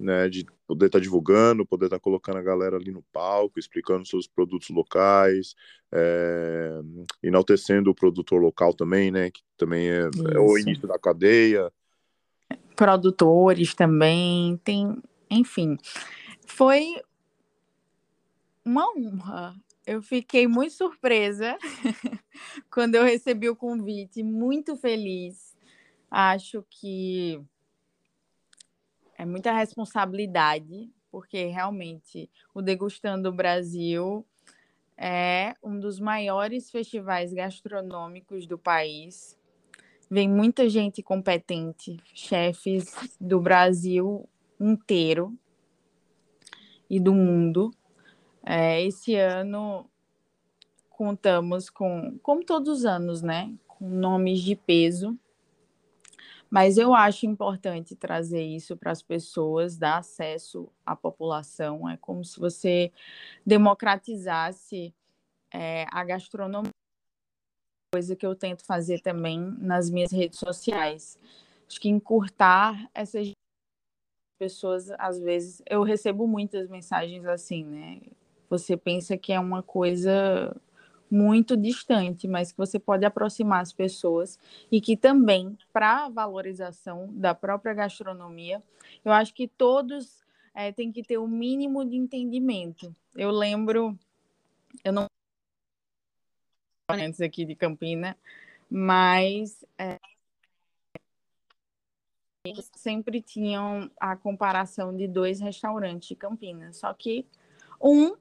né, 0.00 0.28
de 0.28 0.46
poder 0.66 0.86
estar 0.86 0.98
tá 0.98 1.02
divulgando, 1.02 1.66
poder 1.66 1.86
estar 1.86 1.98
tá 1.98 2.02
colocando 2.02 2.38
a 2.38 2.42
galera 2.42 2.76
ali 2.76 2.90
no 2.90 3.02
palco, 3.12 3.58
explicando 3.58 4.06
seus 4.06 4.26
produtos 4.26 4.70
locais, 4.70 5.54
é, 5.92 6.80
enaltecendo 7.22 7.90
o 7.90 7.94
produtor 7.94 8.40
local 8.40 8.74
também, 8.74 9.10
né, 9.10 9.30
que 9.30 9.42
também 9.56 9.88
é, 9.88 10.08
é 10.34 10.38
o 10.38 10.58
início 10.58 10.88
da 10.88 10.98
cadeia, 10.98 11.70
produtores 12.80 13.74
também, 13.74 14.56
tem, 14.64 14.96
enfim. 15.30 15.76
Foi 16.46 17.02
uma 18.64 18.86
honra. 18.96 19.54
Eu 19.86 20.00
fiquei 20.00 20.46
muito 20.46 20.72
surpresa 20.72 21.58
quando 22.72 22.94
eu 22.94 23.04
recebi 23.04 23.50
o 23.50 23.56
convite, 23.56 24.22
muito 24.22 24.78
feliz. 24.78 25.54
Acho 26.10 26.64
que 26.70 27.38
é 29.20 29.26
muita 29.26 29.52
responsabilidade, 29.52 30.90
porque 31.10 31.44
realmente 31.44 32.30
o 32.54 32.62
Degustando 32.62 33.30
Brasil 33.30 34.26
é 34.96 35.54
um 35.62 35.78
dos 35.78 36.00
maiores 36.00 36.70
festivais 36.70 37.30
gastronômicos 37.30 38.46
do 38.46 38.56
país 38.56 39.38
vem 40.10 40.26
muita 40.26 40.70
gente 40.70 41.02
competente, 41.02 41.98
chefes 42.14 42.94
do 43.20 43.38
Brasil 43.38 44.26
inteiro 44.58 45.38
e 46.88 46.98
do 46.98 47.12
mundo. 47.12 47.70
É, 48.42 48.82
esse 48.82 49.16
ano 49.16 49.84
contamos 50.88 51.68
com, 51.68 52.18
como 52.22 52.42
todos 52.42 52.78
os 52.78 52.84
anos, 52.86 53.20
né, 53.20 53.52
com 53.68 53.86
nomes 53.86 54.40
de 54.40 54.56
peso, 54.56 55.14
mas 56.50 56.76
eu 56.76 56.92
acho 56.92 57.26
importante 57.26 57.94
trazer 57.94 58.42
isso 58.42 58.76
para 58.76 58.90
as 58.90 59.00
pessoas, 59.00 59.78
dar 59.78 59.98
acesso 59.98 60.68
à 60.84 60.96
população. 60.96 61.88
É 61.88 61.96
como 61.96 62.24
se 62.24 62.40
você 62.40 62.92
democratizasse 63.46 64.92
é, 65.54 65.86
a 65.90 66.04
gastronomia 66.04 66.72
coisa 67.92 68.14
que 68.14 68.24
eu 68.24 68.36
tento 68.36 68.64
fazer 68.64 69.00
também 69.00 69.40
nas 69.58 69.90
minhas 69.90 70.12
redes 70.12 70.38
sociais. 70.38 71.18
Acho 71.68 71.80
que 71.80 71.88
encurtar 71.88 72.88
essas 72.94 73.32
pessoas, 74.38 74.90
às 74.92 75.18
vezes, 75.18 75.60
eu 75.68 75.82
recebo 75.82 76.26
muitas 76.26 76.68
mensagens 76.68 77.26
assim, 77.26 77.64
né? 77.64 78.00
Você 78.48 78.76
pensa 78.76 79.18
que 79.18 79.32
é 79.32 79.40
uma 79.40 79.62
coisa 79.62 80.56
muito 81.10 81.56
distante, 81.56 82.28
mas 82.28 82.52
que 82.52 82.58
você 82.58 82.78
pode 82.78 83.04
aproximar 83.04 83.60
as 83.60 83.72
pessoas 83.72 84.38
e 84.70 84.80
que 84.80 84.96
também, 84.96 85.58
para 85.72 86.04
a 86.04 86.08
valorização 86.08 87.08
da 87.12 87.34
própria 87.34 87.74
gastronomia, 87.74 88.62
eu 89.04 89.12
acho 89.12 89.34
que 89.34 89.48
todos 89.48 90.22
é, 90.54 90.70
têm 90.70 90.92
que 90.92 91.02
ter 91.02 91.18
o 91.18 91.24
um 91.24 91.28
mínimo 91.28 91.84
de 91.84 91.96
entendimento. 91.96 92.94
Eu 93.16 93.30
lembro, 93.30 93.98
eu 94.84 94.92
não 94.92 95.06
antes 96.88 97.20
aqui 97.20 97.44
de 97.44 97.54
Campina, 97.54 98.16
mas 98.68 99.64
é, 99.78 99.96
sempre 102.74 103.20
tinham 103.20 103.90
a 103.98 104.16
comparação 104.16 104.96
de 104.96 105.06
dois 105.06 105.40
restaurantes 105.40 106.08
de 106.08 106.16
Campinas, 106.16 106.78
só 106.78 106.92
que 106.94 107.26
um 107.80 108.16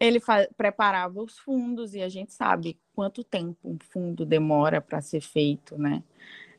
ele 0.00 0.18
preparava 0.56 1.22
os 1.22 1.38
fundos 1.38 1.94
e 1.94 2.00
a 2.00 2.08
gente 2.08 2.32
sabe 2.32 2.80
quanto 2.94 3.22
tempo 3.22 3.58
um 3.62 3.78
fundo 3.78 4.24
demora 4.24 4.80
para 4.80 5.02
ser 5.02 5.20
feito, 5.20 5.76
né? 5.76 6.02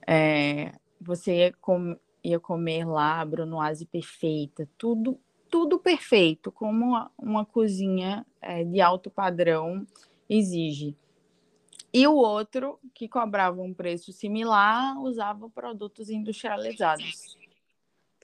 É, 0.07 0.71
você 0.99 1.37
ia, 1.37 1.53
com, 1.53 1.97
ia, 2.23 2.39
comer 2.39 2.85
lá 2.85 3.25
brunoise 3.25 3.85
perfeita, 3.85 4.69
tudo 4.77 5.19
tudo 5.49 5.77
perfeito, 5.77 6.49
como 6.49 6.85
uma, 6.85 7.11
uma 7.17 7.45
cozinha 7.45 8.25
é, 8.41 8.63
de 8.63 8.79
alto 8.79 9.09
padrão 9.09 9.85
exige. 10.29 10.95
E 11.93 12.07
o 12.07 12.13
outro, 12.15 12.79
que 12.93 13.09
cobrava 13.09 13.61
um 13.61 13.73
preço 13.73 14.13
similar, 14.13 14.97
usava 15.01 15.49
produtos 15.49 16.09
industrializados. 16.09 17.37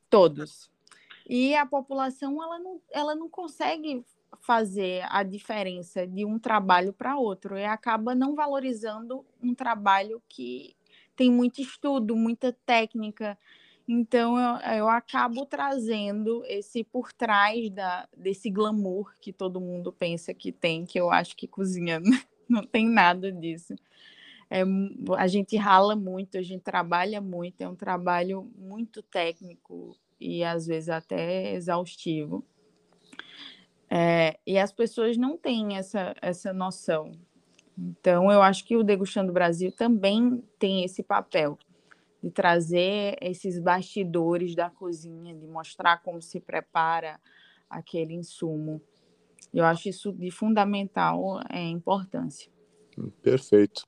Todos. 0.10 0.72
E 1.28 1.54
a 1.54 1.66
população 1.66 2.42
ela 2.42 2.58
não, 2.60 2.82
ela 2.94 3.14
não 3.14 3.30
consegue 3.30 4.06
fazer 4.40 5.04
a 5.10 5.24
diferença 5.24 6.06
de 6.08 6.26
um 6.26 6.40
trabalho 6.40 6.94
para 6.94 7.18
outro 7.18 7.58
e 7.58 7.66
acaba 7.66 8.16
não 8.16 8.36
valorizando 8.36 9.26
um 9.42 9.54
trabalho 9.54 10.22
que 10.28 10.76
tem 11.16 11.32
muito 11.32 11.62
estudo, 11.62 12.16
muita 12.16 12.54
técnica. 12.66 13.38
Então 13.88 14.38
eu, 14.38 14.78
eu 14.78 14.90
acabo 14.90 15.46
trazendo 15.46 16.44
esse 16.46 16.84
por 16.84 17.12
trás 17.14 17.70
da, 17.70 18.08
desse 18.16 18.50
glamour 18.50 19.14
que 19.20 19.34
todo 19.34 19.62
mundo 19.62 19.92
pensa 19.92 20.34
que 20.34 20.52
tem, 20.52 20.86
que 20.86 21.00
eu 21.00 21.10
acho 21.10 21.36
que 21.36 21.48
cozinha 21.48 22.02
não 22.48 22.64
tem 22.64 22.88
nada 22.88 23.32
disso. 23.32 23.76
É, 24.50 24.64
a 25.18 25.28
gente 25.28 25.58
rala 25.58 25.96
muito, 25.96 26.38
a 26.38 26.42
gente 26.42 26.62
trabalha 26.62 27.20
muito, 27.20 27.62
é 27.62 27.68
um 27.68 27.76
trabalho 27.76 28.50
muito 28.58 29.02
técnico 29.02 29.98
e 30.20 30.44
às 30.44 30.66
vezes 30.66 30.90
até 30.90 31.54
exaustivo. 31.54 32.46
É, 33.90 34.38
e 34.46 34.58
as 34.58 34.72
pessoas 34.72 35.18
não 35.18 35.38
têm 35.38 35.78
essa, 35.78 36.14
essa 36.22 36.52
noção. 36.52 37.12
Então, 37.78 38.32
eu 38.32 38.42
acho 38.42 38.66
que 38.66 38.76
o 38.76 38.84
Degustando 38.84 39.32
Brasil 39.32 39.72
também 39.72 40.44
tem 40.58 40.84
esse 40.84 41.04
papel 41.04 41.58
de 42.22 42.32
trazer 42.32 43.16
esses 43.22 43.60
bastidores 43.60 44.56
da 44.56 44.70
cozinha, 44.70 45.36
de 45.36 45.48
mostrar 45.48 46.02
como 46.02 46.22
se 46.22 46.40
prepara 46.40 47.20
aquele 47.70 48.14
insumo. 48.14 48.82
Eu 49.54 49.64
acho 49.64 49.88
isso 49.90 50.12
de 50.12 50.32
fundamental 50.32 51.40
é, 51.50 51.64
importância. 51.64 52.52
Perfeito. 53.22 53.84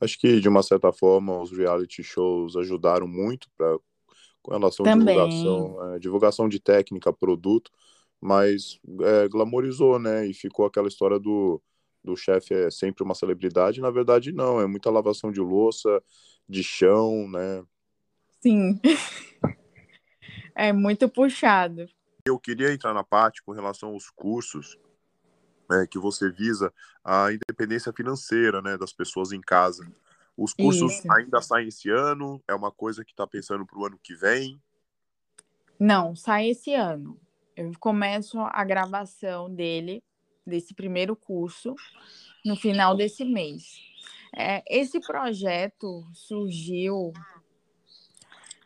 Acho 0.00 0.18
que, 0.18 0.40
de 0.40 0.48
uma 0.48 0.62
certa 0.62 0.92
forma, 0.92 1.40
os 1.40 1.50
reality 1.50 2.02
shows 2.02 2.56
ajudaram 2.56 3.08
muito 3.08 3.48
para 3.56 3.78
com 4.42 4.52
relação 4.52 4.86
à 4.86 4.94
divulgação, 4.94 5.92
é, 5.94 5.98
divulgação 5.98 6.48
de 6.48 6.58
técnica, 6.58 7.12
produto, 7.12 7.70
mas 8.20 8.78
é, 9.00 9.28
glamorizou, 9.28 9.98
né? 9.98 10.26
E 10.26 10.34
ficou 10.34 10.66
aquela 10.66 10.88
história 10.88 11.18
do, 11.18 11.60
do 12.04 12.16
chefe 12.16 12.52
é 12.54 12.70
sempre 12.70 13.02
uma 13.02 13.14
celebridade. 13.14 13.80
Na 13.80 13.90
verdade, 13.90 14.32
não, 14.32 14.60
é 14.60 14.66
muita 14.66 14.90
lavação 14.90 15.32
de 15.32 15.40
louça, 15.40 16.02
de 16.48 16.62
chão, 16.62 17.28
né? 17.28 17.64
Sim. 18.40 18.80
é 20.54 20.72
muito 20.72 21.08
puxado. 21.08 21.86
Eu 22.24 22.38
queria 22.38 22.72
entrar 22.72 22.92
na 22.92 23.02
parte 23.02 23.42
com 23.42 23.52
relação 23.52 23.90
aos 23.90 24.10
cursos 24.10 24.78
é, 25.72 25.86
que 25.86 25.98
você 25.98 26.30
visa 26.30 26.72
a 27.04 27.28
independência 27.32 27.92
financeira 27.92 28.60
né, 28.60 28.76
das 28.76 28.92
pessoas 28.92 29.32
em 29.32 29.40
casa. 29.40 29.90
Os 30.36 30.52
cursos 30.52 30.92
Isso. 30.92 31.12
ainda 31.12 31.40
saem 31.40 31.68
esse 31.68 31.90
ano? 31.90 32.42
É 32.48 32.54
uma 32.54 32.70
coisa 32.70 33.04
que 33.04 33.10
está 33.10 33.26
pensando 33.26 33.66
para 33.66 33.78
o 33.78 33.86
ano 33.86 33.98
que 34.02 34.14
vem? 34.14 34.60
Não, 35.78 36.14
sai 36.14 36.48
esse 36.48 36.74
ano. 36.74 37.18
Eu 37.56 37.72
começo 37.78 38.38
a 38.38 38.64
gravação 38.64 39.52
dele, 39.52 40.02
desse 40.46 40.74
primeiro 40.74 41.14
curso, 41.16 41.74
no 42.44 42.56
final 42.56 42.96
desse 42.96 43.24
mês. 43.24 43.80
É, 44.34 44.62
esse 44.68 45.00
projeto 45.00 46.06
surgiu 46.12 47.12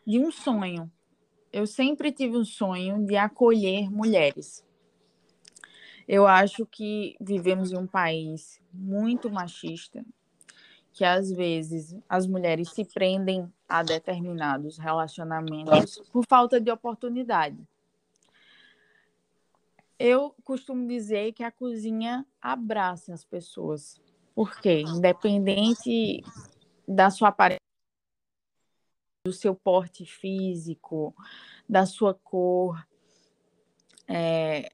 de 0.05 0.19
um 0.19 0.31
sonho. 0.31 0.91
Eu 1.51 1.65
sempre 1.65 2.11
tive 2.11 2.37
um 2.37 2.45
sonho 2.45 3.05
de 3.05 3.15
acolher 3.15 3.89
mulheres. 3.89 4.63
Eu 6.07 6.27
acho 6.27 6.65
que 6.67 7.15
vivemos 7.19 7.71
em 7.71 7.77
um 7.77 7.87
país 7.87 8.61
muito 8.71 9.29
machista, 9.29 10.05
que 10.93 11.03
às 11.03 11.31
vezes 11.31 11.95
as 12.07 12.27
mulheres 12.27 12.69
se 12.69 12.85
prendem 12.85 13.51
a 13.67 13.81
determinados 13.81 14.77
relacionamentos 14.77 15.97
por 16.11 16.23
falta 16.29 16.61
de 16.61 16.69
oportunidade. 16.69 17.57
Eu 19.97 20.35
costumo 20.43 20.87
dizer 20.87 21.31
que 21.33 21.43
a 21.43 21.51
cozinha 21.51 22.25
abraça 22.41 23.13
as 23.13 23.23
pessoas, 23.23 24.01
porque 24.33 24.81
independente 24.81 26.21
da 26.87 27.09
sua 27.09 27.29
aparência, 27.29 27.59
do 29.25 29.31
seu 29.31 29.55
porte 29.55 30.05
físico, 30.05 31.15
da 31.67 31.85
sua 31.85 32.13
cor, 32.13 32.85
é, 34.07 34.69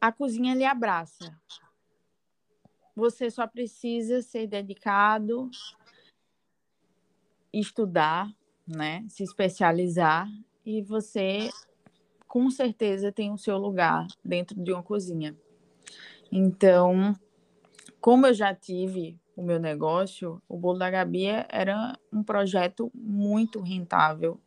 a 0.00 0.12
cozinha 0.12 0.54
lhe 0.54 0.64
abraça. 0.64 1.38
Você 2.94 3.30
só 3.30 3.46
precisa 3.46 4.22
ser 4.22 4.46
dedicado, 4.46 5.50
estudar, 7.52 8.32
né? 8.66 9.04
Se 9.08 9.22
especializar 9.24 10.28
e 10.64 10.82
você 10.82 11.50
com 12.32 12.50
certeza 12.50 13.12
tem 13.12 13.30
o 13.30 13.36
seu 13.36 13.58
lugar 13.58 14.06
dentro 14.24 14.58
de 14.58 14.72
uma 14.72 14.82
cozinha. 14.82 15.36
Então, 16.30 17.14
como 18.00 18.26
eu 18.26 18.32
já 18.32 18.54
tive 18.54 19.18
o 19.36 19.42
meu 19.42 19.60
negócio, 19.60 20.40
o 20.48 20.56
Bolo 20.56 20.78
da 20.78 20.90
Gabi 20.90 21.26
era 21.50 21.94
um 22.10 22.22
projeto 22.22 22.90
muito 22.94 23.60
rentável 23.60 24.40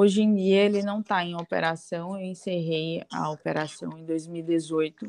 Hoje 0.00 0.22
em 0.22 0.32
dia 0.32 0.64
ele 0.64 0.82
não 0.82 1.00
está 1.00 1.24
em 1.24 1.34
operação, 1.34 2.16
eu 2.16 2.24
encerrei 2.24 3.02
a 3.12 3.30
operação 3.30 3.98
em 3.98 4.04
2018 4.04 5.06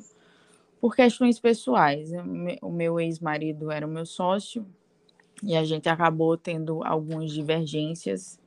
por 0.81 0.95
questões 0.95 1.39
pessoais. 1.39 2.11
O 2.59 2.71
meu 2.71 2.99
ex-marido 2.99 3.69
era 3.69 3.85
o 3.85 3.89
meu 3.89 4.05
sócio 4.05 4.65
e 5.43 5.55
a 5.55 5.63
gente 5.63 5.87
acabou 5.87 6.35
tendo 6.37 6.83
algumas 6.83 7.31
divergências 7.31 8.39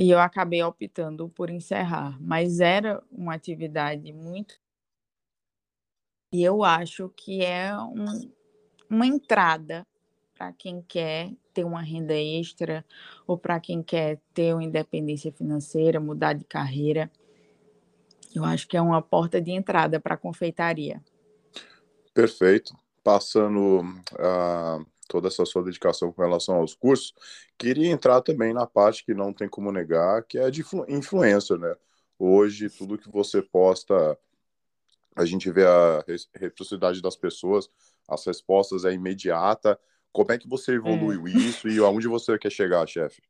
e 0.00 0.10
eu 0.10 0.18
acabei 0.18 0.62
optando 0.62 1.28
por 1.28 1.50
encerrar. 1.50 2.16
Mas 2.22 2.58
era 2.58 3.02
uma 3.12 3.34
atividade 3.34 4.10
muito. 4.14 4.58
E 6.32 6.42
eu 6.42 6.64
acho 6.64 7.10
que 7.10 7.44
é 7.44 7.76
um, 7.76 8.32
uma 8.88 9.06
entrada 9.06 9.86
para 10.34 10.54
quem 10.54 10.80
quer 10.80 11.30
ter 11.52 11.64
uma 11.64 11.82
renda 11.82 12.14
extra 12.14 12.82
ou 13.26 13.36
para 13.36 13.60
quem 13.60 13.82
quer 13.82 14.18
ter 14.32 14.54
uma 14.54 14.64
independência 14.64 15.30
financeira, 15.32 16.00
mudar 16.00 16.32
de 16.32 16.46
carreira. 16.46 17.12
Eu 18.34 18.42
acho 18.46 18.66
que 18.66 18.78
é 18.78 18.80
uma 18.80 19.02
porta 19.02 19.38
de 19.38 19.50
entrada 19.50 20.00
para 20.00 20.14
a 20.14 20.18
confeitaria. 20.18 21.04
Perfeito. 22.14 22.74
Passando 23.04 23.82
a, 24.18 24.82
toda 25.10 25.26
essa 25.26 25.44
sua 25.44 25.64
dedicação 25.64 26.12
com 26.12 26.22
relação 26.22 26.54
aos 26.54 26.72
cursos. 26.72 27.12
Queria 27.58 27.90
entrar 27.90 28.22
também 28.22 28.54
na 28.54 28.64
parte 28.64 29.04
que 29.04 29.12
não 29.12 29.32
tem 29.32 29.48
como 29.48 29.72
negar, 29.72 30.22
que 30.22 30.38
é 30.38 30.48
de 30.50 30.64
influência, 30.88 31.58
né? 31.58 31.74
Hoje, 32.16 32.70
tudo 32.70 32.96
que 32.96 33.10
você 33.10 33.42
posta, 33.42 34.16
a 35.16 35.24
gente 35.24 35.50
vê 35.50 35.66
a 35.66 36.04
reciprocidade 36.38 37.02
das 37.02 37.16
pessoas, 37.16 37.68
as 38.08 38.24
respostas 38.24 38.84
é 38.84 38.92
imediata. 38.92 39.78
Como 40.12 40.30
é 40.30 40.38
que 40.38 40.48
você 40.48 40.74
evoluiu 40.74 41.26
é. 41.26 41.30
isso 41.30 41.68
e 41.68 41.78
aonde 41.78 42.06
você 42.06 42.38
quer 42.38 42.50
chegar, 42.50 42.86
chefe? 42.86 43.20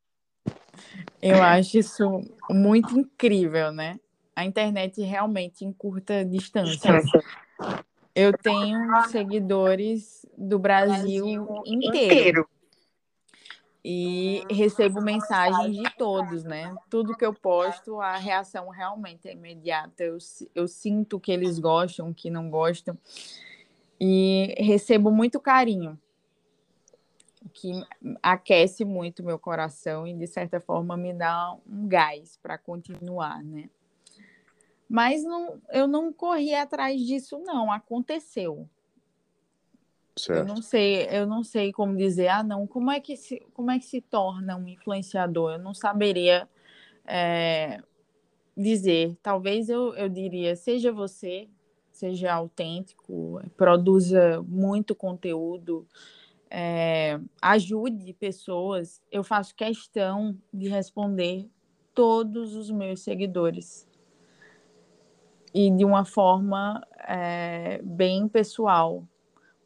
Eu 1.23 1.43
acho 1.43 1.79
isso 1.79 2.21
muito 2.51 2.99
incrível, 2.99 3.73
né? 3.73 3.99
A 4.37 4.45
internet 4.45 5.01
realmente 5.01 5.64
encurta 5.64 6.25
distâncias. 6.25 7.11
Eu 8.14 8.37
tenho 8.37 9.03
seguidores 9.09 10.27
do 10.37 10.59
Brasil, 10.59 11.25
Brasil 11.25 11.62
inteiro. 11.66 11.96
inteiro. 11.96 12.49
E 13.83 14.44
recebo 14.51 15.01
mensagens 15.01 15.75
de 15.75 15.96
todos, 15.96 16.44
né? 16.44 16.75
Tudo 16.90 17.16
que 17.16 17.25
eu 17.25 17.33
posto, 17.33 17.99
a 17.99 18.16
reação 18.16 18.68
realmente 18.68 19.27
é 19.27 19.33
imediata. 19.33 20.05
Eu, 20.05 20.18
eu 20.55 20.68
sinto 20.68 21.18
que 21.18 21.33
eles 21.33 21.59
gostam, 21.59 22.12
que 22.12 22.29
não 22.29 22.51
gostam. 22.51 22.99
E 23.99 24.55
recebo 24.59 25.11
muito 25.11 25.40
carinho, 25.40 25.99
que 27.55 27.73
aquece 28.23 28.85
muito 28.85 29.25
meu 29.25 29.38
coração 29.38 30.07
e, 30.07 30.12
de 30.12 30.27
certa 30.27 30.61
forma, 30.61 30.96
me 30.96 31.14
dá 31.14 31.57
um 31.66 31.88
gás 31.88 32.38
para 32.42 32.59
continuar, 32.59 33.42
né? 33.42 33.70
Mas 34.90 35.22
não, 35.22 35.62
eu 35.70 35.87
não 35.87 36.12
corri 36.12 36.53
atrás 36.53 37.00
disso, 37.00 37.38
não. 37.38 37.70
Aconteceu. 37.70 38.68
Certo. 40.16 40.40
Eu 40.40 40.44
não 40.44 40.61
sei, 40.61 41.07
eu 41.12 41.26
não 41.29 41.44
sei 41.44 41.72
como 41.72 41.96
dizer, 41.96 42.26
ah, 42.26 42.42
não, 42.42 42.66
como 42.66 42.90
é 42.90 42.98
que 42.98 43.16
se, 43.16 43.38
como 43.55 43.70
é 43.70 43.79
que 43.79 43.85
se 43.85 44.00
torna 44.00 44.57
um 44.57 44.66
influenciador? 44.66 45.53
Eu 45.53 45.59
não 45.61 45.72
saberia 45.72 46.48
é, 47.07 47.81
dizer. 48.57 49.16
Talvez 49.22 49.68
eu, 49.68 49.94
eu 49.94 50.09
diria, 50.09 50.57
seja 50.57 50.90
você, 50.90 51.48
seja 51.92 52.33
autêntico, 52.33 53.40
produza 53.57 54.42
muito 54.42 54.92
conteúdo, 54.92 55.87
é, 56.50 57.20
ajude 57.40 58.12
pessoas. 58.14 59.00
Eu 59.09 59.22
faço 59.22 59.55
questão 59.55 60.37
de 60.53 60.68
responder 60.68 61.48
todos 61.94 62.57
os 62.57 62.72
meus 62.72 63.03
seguidores 63.03 63.88
e 65.53 65.71
de 65.71 65.85
uma 65.85 66.05
forma 66.05 66.87
é, 67.07 67.81
bem 67.83 68.29
pessoal, 68.29 69.05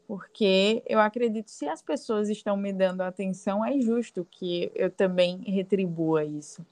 porque 0.07 0.83
eu 0.85 0.99
acredito 0.99 1.45
que 1.45 1.51
se 1.51 1.67
as 1.67 1.81
pessoas 1.81 2.29
estão 2.29 2.55
me 2.55 2.71
dando 2.71 3.01
atenção, 3.01 3.65
é 3.65 3.79
justo 3.79 4.27
que 4.29 4.71
eu 4.75 4.89
também 4.89 5.41
retribua 5.45 6.23
isso 6.23 6.65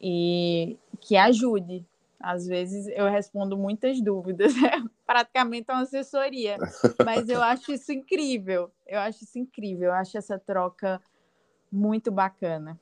e 0.00 0.76
que 1.00 1.16
ajude. 1.16 1.84
Às 2.20 2.46
vezes 2.46 2.88
eu 2.88 3.08
respondo 3.08 3.56
muitas 3.56 4.00
dúvidas, 4.00 4.52
é 4.62 4.82
praticamente 5.06 5.70
uma 5.70 5.82
assessoria, 5.82 6.56
mas 7.04 7.28
eu 7.28 7.40
acho 7.42 7.72
isso 7.72 7.92
incrível. 7.92 8.70
Eu 8.86 9.00
acho 9.00 9.22
isso 9.24 9.38
incrível, 9.38 9.88
eu 9.88 9.94
acho 9.94 10.18
essa 10.18 10.38
troca 10.38 11.00
muito 11.70 12.10
bacana. 12.10 12.78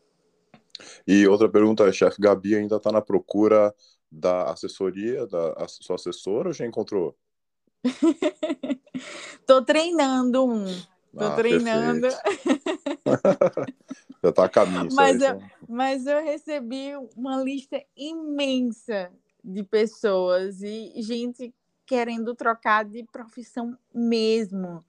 E 1.07 1.27
outra 1.27 1.49
pergunta, 1.49 1.91
chefe 1.93 2.21
Gabi 2.21 2.55
ainda 2.55 2.77
está 2.77 2.93
na 2.93 3.01
procura 3.01 3.75
da 4.16 4.50
assessoria, 4.50 5.26
da 5.26 5.55
sua 5.68 5.96
assessora, 5.96 6.48
ou 6.48 6.55
já 6.55 6.66
encontrou? 6.66 7.16
Tô 9.46 9.62
treinando 9.62 10.44
um. 10.44 10.64
Tô 11.16 11.24
ah, 11.24 11.35
treinando. 11.35 12.09
já 14.22 14.33
tá 14.33 14.44
a 14.44 14.48
caminho. 14.48 14.88
Mas, 14.92 15.22
aí, 15.22 15.29
eu, 15.29 15.37
então. 15.37 15.50
mas 15.68 16.07
eu 16.07 16.22
recebi 16.22 16.92
uma 17.16 17.42
lista 17.42 17.83
imensa 17.96 19.11
de 19.42 19.62
pessoas 19.62 20.61
e 20.62 20.92
gente 20.96 21.55
querendo 21.87 22.35
trocar 22.35 22.85
de 22.85 23.05
profissão 23.05 23.79
mesmo. 23.94 24.85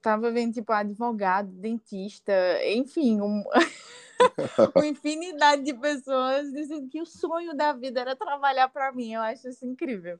Tava 0.00 0.30
vendo, 0.30 0.54
tipo, 0.54 0.72
advogado, 0.72 1.52
dentista, 1.52 2.32
enfim, 2.64 3.20
um... 3.20 3.44
uma 4.76 4.86
infinidade 4.86 5.62
de 5.62 5.74
pessoas 5.74 6.52
dizendo 6.52 6.88
que 6.88 7.00
o 7.00 7.06
sonho 7.06 7.54
da 7.56 7.72
vida 7.72 8.00
era 8.00 8.16
trabalhar 8.16 8.68
para 8.68 8.92
mim. 8.92 9.12
Eu 9.12 9.20
acho 9.20 9.48
isso 9.48 9.64
incrível. 9.66 10.18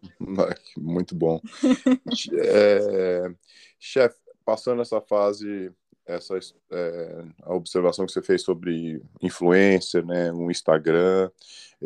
Muito 0.76 1.14
bom. 1.14 1.40
é, 2.38 3.34
chefe, 3.78 4.18
passando 4.44 4.82
essa 4.82 5.00
fase 5.00 5.72
essa 6.04 6.36
é, 6.70 7.24
a 7.42 7.54
observação 7.54 8.04
que 8.04 8.12
você 8.12 8.22
fez 8.22 8.42
sobre 8.42 9.00
influencer, 9.20 10.04
né, 10.04 10.32
o 10.32 10.50
Instagram 10.50 11.30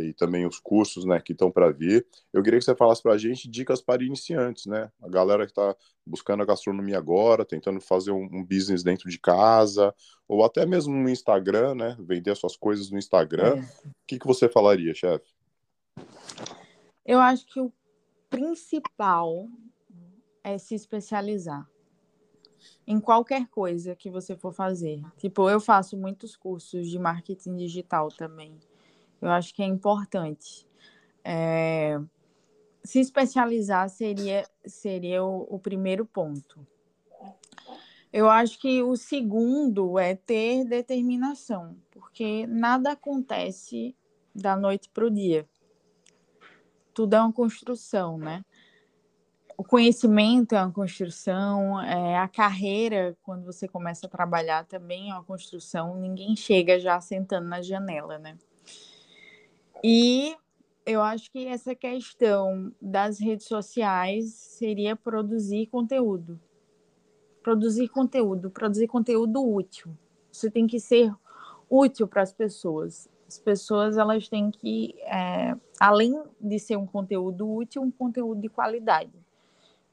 e 0.02 0.12
também 0.12 0.46
os 0.46 0.59
cursos, 0.59 1.04
né, 1.04 1.20
que 1.20 1.32
estão 1.32 1.50
para 1.50 1.70
vir. 1.70 2.06
Eu 2.32 2.42
queria 2.42 2.59
que 2.59 2.64
você 2.64 2.74
falasse 2.74 3.02
para 3.02 3.12
a 3.12 3.18
gente 3.18 3.48
dicas 3.48 3.80
para 3.80 4.04
iniciantes, 4.04 4.66
né, 4.66 4.90
a 5.02 5.09
galera 5.09 5.44
que 5.44 5.52
está 5.52 5.74
buscando 6.06 6.42
a 6.42 6.46
gastronomia 6.46 6.98
agora, 6.98 7.44
tentando 7.44 7.80
fazer 7.80 8.12
um, 8.12 8.24
um, 8.24 8.44
business 8.44 8.82
dentro 8.82 9.09
de 9.11 9.18
casa 9.18 9.94
ou 10.28 10.44
até 10.44 10.64
mesmo 10.64 10.94
no 10.94 11.09
Instagram, 11.09 11.74
né, 11.74 11.96
vender 12.00 12.37
suas 12.37 12.56
coisas 12.56 12.90
no 12.90 12.98
Instagram. 12.98 13.56
É. 13.56 13.87
O 13.87 13.94
que 14.06 14.18
que 14.18 14.26
você 14.26 14.48
falaria, 14.48 14.94
chefe? 14.94 15.26
Eu 17.04 17.20
acho 17.20 17.46
que 17.46 17.61
o 17.61 17.72
principal 18.28 19.48
é 20.42 20.59
se 20.59 20.74
especializar 20.74 21.68
em 22.87 23.00
qualquer 23.00 23.46
coisa 23.48 23.96
que 23.96 24.11
você 24.11 24.37
for 24.37 24.52
fazer. 24.52 25.02
Tipo, 25.16 25.50
eu 25.50 25.61
faço 25.61 25.96
muitos 25.96 26.37
cursos 26.37 26.88
de 26.88 26.98
marketing 26.98 27.56
digital 27.56 28.09
também. 28.09 28.59
Eu 29.20 29.31
acho 29.31 29.55
que 29.55 29.62
é 29.62 29.66
importante. 29.66 30.66
É... 31.24 31.98
Se 32.85 33.00
especializar 33.00 33.88
seria, 33.88 34.48
seria 34.64 35.24
o, 35.24 35.46
o 35.50 35.59
primeiro 35.59 36.07
ponto. 36.07 36.66
Eu 38.12 38.31
acho 38.31 38.59
que 38.61 38.83
o 38.83 38.96
segundo 38.96 39.98
é 39.98 40.14
ter 40.14 40.64
determinação, 40.64 41.76
porque 41.90 42.46
nada 42.46 42.92
acontece 42.92 43.96
da 44.35 44.57
noite 44.57 44.88
para 44.90 45.07
o 45.07 45.11
dia. 45.11 45.48
Tudo 46.94 47.14
é 47.14 47.20
uma 47.20 47.33
construção, 47.33 48.16
né? 48.16 48.44
o 49.57 49.64
conhecimento 49.64 50.55
é 50.55 50.62
uma 50.62 50.72
construção, 50.72 51.81
é, 51.81 52.18
a 52.18 52.29
carreira, 52.29 53.16
quando 53.22 53.44
você 53.44 53.66
começa 53.66 54.07
a 54.07 54.11
trabalhar, 54.11 54.66
também 54.66 55.11
é 55.11 55.14
uma 55.14 55.24
construção. 55.24 55.96
Ninguém 55.96 56.37
chega 56.37 56.79
já 56.79 57.00
sentando 57.00 57.48
na 57.48 57.62
janela, 57.62 58.18
né? 58.18 58.37
E 59.88 60.35
eu 60.85 61.01
acho 61.01 61.31
que 61.31 61.46
essa 61.46 61.72
questão 61.72 62.75
das 62.83 63.20
redes 63.20 63.46
sociais 63.46 64.33
seria 64.35 64.96
produzir 64.96 65.68
conteúdo. 65.68 66.40
Produzir 67.40 67.87
conteúdo, 67.87 68.51
produzir 68.51 68.88
conteúdo 68.88 69.49
útil. 69.49 69.96
Você 70.33 70.51
tem 70.51 70.66
que 70.66 70.81
ser 70.81 71.14
útil 71.70 72.09
para 72.09 72.22
as 72.22 72.33
pessoas. 72.33 73.09
As 73.29 73.38
pessoas 73.38 73.96
elas 73.96 74.29
têm 74.29 74.51
que, 74.51 74.96
é, 75.03 75.55
além 75.79 76.20
de 76.40 76.59
ser 76.59 76.77
um 76.77 76.87
conteúdo 76.87 77.49
útil, 77.49 77.81
um 77.81 77.90
conteúdo 77.92 78.40
de 78.40 78.49
qualidade. 78.49 79.12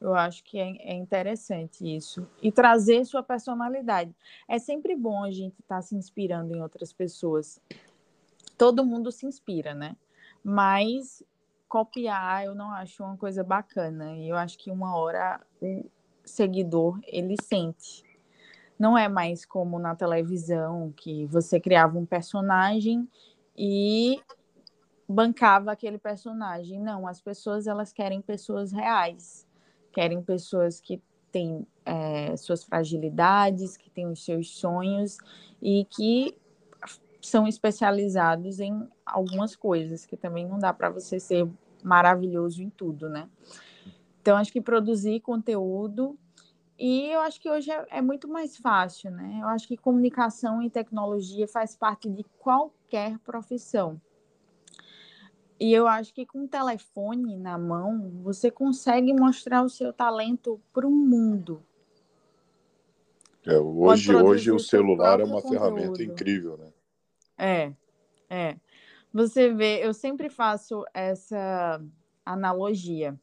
Eu 0.02 0.16
acho 0.16 0.44
que 0.44 0.58
é, 0.58 0.76
é, 0.80 0.96
interessante 0.96 1.86
isso. 1.96 2.28
E 2.42 2.52
trazer 2.52 3.06
sua 3.06 3.22
personalidade. 3.22 4.12
É 4.50 4.58
sempre 4.58 4.96
bom 4.96 5.24
a 5.24 5.30
gente 5.30 5.60
estar 5.62 5.76
tá 5.76 5.82
se 5.84 5.96
inspirando 5.96 6.52
em 6.56 6.64
outras 6.64 6.92
pessoas. 6.92 7.62
Todo 8.64 8.86
mundo 8.86 9.12
se 9.12 9.26
inspira, 9.26 9.74
né? 9.74 9.96
Mas 10.44 11.24
copiar 11.68 12.46
eu 12.46 12.56
não 12.56 12.72
acho 12.72 13.04
uma 13.04 13.18
coisa 13.18 13.44
bacana. 13.44 14.16
E 14.18 14.30
eu 14.30 14.38
acho 14.38 14.58
que 14.58 14.72
uma 14.72 14.96
hora 14.96 15.42
o 15.62 15.86
seguidor 16.24 17.00
ele 17.06 17.36
sente. 17.42 18.04
Não 18.80 18.98
é 18.98 19.08
mais 19.08 19.46
como 19.46 19.80
na 19.80 19.96
televisão, 19.96 20.94
que 20.96 21.26
você 21.26 21.60
criava 21.60 21.98
um 21.98 22.06
personagem 22.06 23.08
e 23.58 24.22
bancava 25.08 25.72
aquele 25.72 25.98
personagem. 25.98 26.80
Não, 26.80 27.08
as 27.08 27.20
pessoas 27.20 27.68
elas 27.68 27.92
querem 27.92 28.22
pessoas 28.22 28.72
reais 28.72 29.46
querem 29.94 30.22
pessoas 30.22 30.82
que 30.82 31.02
têm 31.32 31.66
é, 31.86 32.36
suas 32.36 32.64
fragilidades, 32.64 33.78
que 33.78 33.90
têm 33.90 34.08
os 34.08 34.26
seus 34.26 34.50
sonhos 34.50 35.18
e 35.62 35.86
que 35.86 36.36
são 37.24 37.48
especializados 37.48 38.60
em 38.60 38.88
algumas 39.06 39.56
coisas, 39.56 40.06
que 40.06 40.18
também 40.18 40.46
não 40.46 40.60
dá 40.60 40.74
para 40.74 40.90
você 40.90 41.20
ser 41.20 41.50
maravilhoso 41.82 42.62
em 42.62 42.70
tudo, 42.70 43.10
né? 43.10 43.30
Então, 44.22 44.36
acho 44.38 44.52
que 44.52 44.62
produzir 44.62 45.22
conteúdo. 45.22 46.18
E 46.78 47.10
eu 47.10 47.22
acho 47.22 47.40
que 47.40 47.50
hoje 47.50 47.72
é, 47.72 47.86
é 47.92 48.02
muito 48.02 48.28
mais 48.28 48.58
fácil, 48.58 49.10
né? 49.12 49.40
Eu 49.42 49.48
acho 49.48 49.68
que 49.68 49.78
comunicação 49.78 50.62
e 50.62 50.70
tecnologia 50.70 51.48
faz 51.48 51.76
parte 51.76 52.10
de 52.10 52.26
qualquer 52.40 53.18
profissão. 53.20 54.02
E 55.58 55.72
eu 55.72 55.88
acho 55.88 56.14
que 56.14 56.26
com 56.26 56.44
o 56.44 56.48
telefone 56.48 57.38
na 57.38 57.58
mão, 57.58 58.12
você 58.22 58.52
consegue 58.52 59.14
mostrar 59.14 59.64
o 59.64 59.70
seu 59.70 59.94
talento 59.94 60.60
para 60.74 60.86
o 60.86 60.92
mundo. 60.92 61.64
É, 63.46 63.58
hoje, 63.58 64.14
hoje 64.14 64.52
o 64.52 64.60
celular 64.60 65.22
é 65.22 65.24
uma 65.24 65.42
conteúdo. 65.42 65.54
ferramenta 65.54 66.04
incrível, 66.04 66.58
né? 66.58 66.73
É, 67.38 67.74
é. 68.30 68.58
Você 69.14 69.54
vê, 69.54 69.86
eu 69.86 69.94
sempre 69.94 70.30
faço 70.30 70.84
essa 70.94 71.82
analogia. 72.26 73.18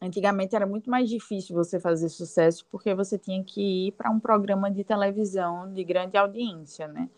Antigamente 0.00 0.56
era 0.56 0.66
muito 0.66 0.88
mais 0.88 1.10
difícil 1.10 1.54
você 1.54 1.78
fazer 1.78 2.08
sucesso 2.08 2.66
porque 2.70 2.94
você 2.94 3.18
tinha 3.18 3.44
que 3.44 3.88
ir 3.88 3.92
para 3.92 4.10
um 4.10 4.18
programa 4.18 4.70
de 4.70 4.82
televisão 4.82 5.70
de 5.74 5.84
grande 5.84 6.16
audiência, 6.16 6.88
né? 6.88 7.10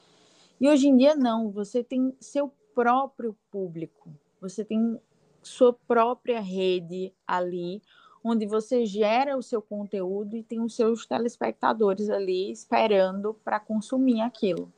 E 0.61 0.69
hoje 0.69 0.89
em 0.89 0.97
dia 0.97 1.15
não, 1.15 1.51
você 1.51 1.85
tem 1.85 2.17
seu 2.21 2.53
próprio 2.75 3.37
público, 3.51 4.11
você 4.41 4.65
tem 4.65 5.01
sua 5.43 5.73
própria 5.73 6.41
rede 6.41 7.13
ali, 7.27 7.81
onde 8.25 8.47
você 8.47 8.85
gera 8.85 9.37
o 9.37 9.43
seu 9.43 9.63
conteúdo 9.63 10.37
e 10.37 10.43
tem 10.43 10.61
os 10.61 10.75
seus 10.75 11.07
telespectadores 11.07 12.09
ali 12.11 12.51
esperando 12.51 13.35
para 13.45 13.61
consumir 13.61 14.21
aquilo. 14.21 14.73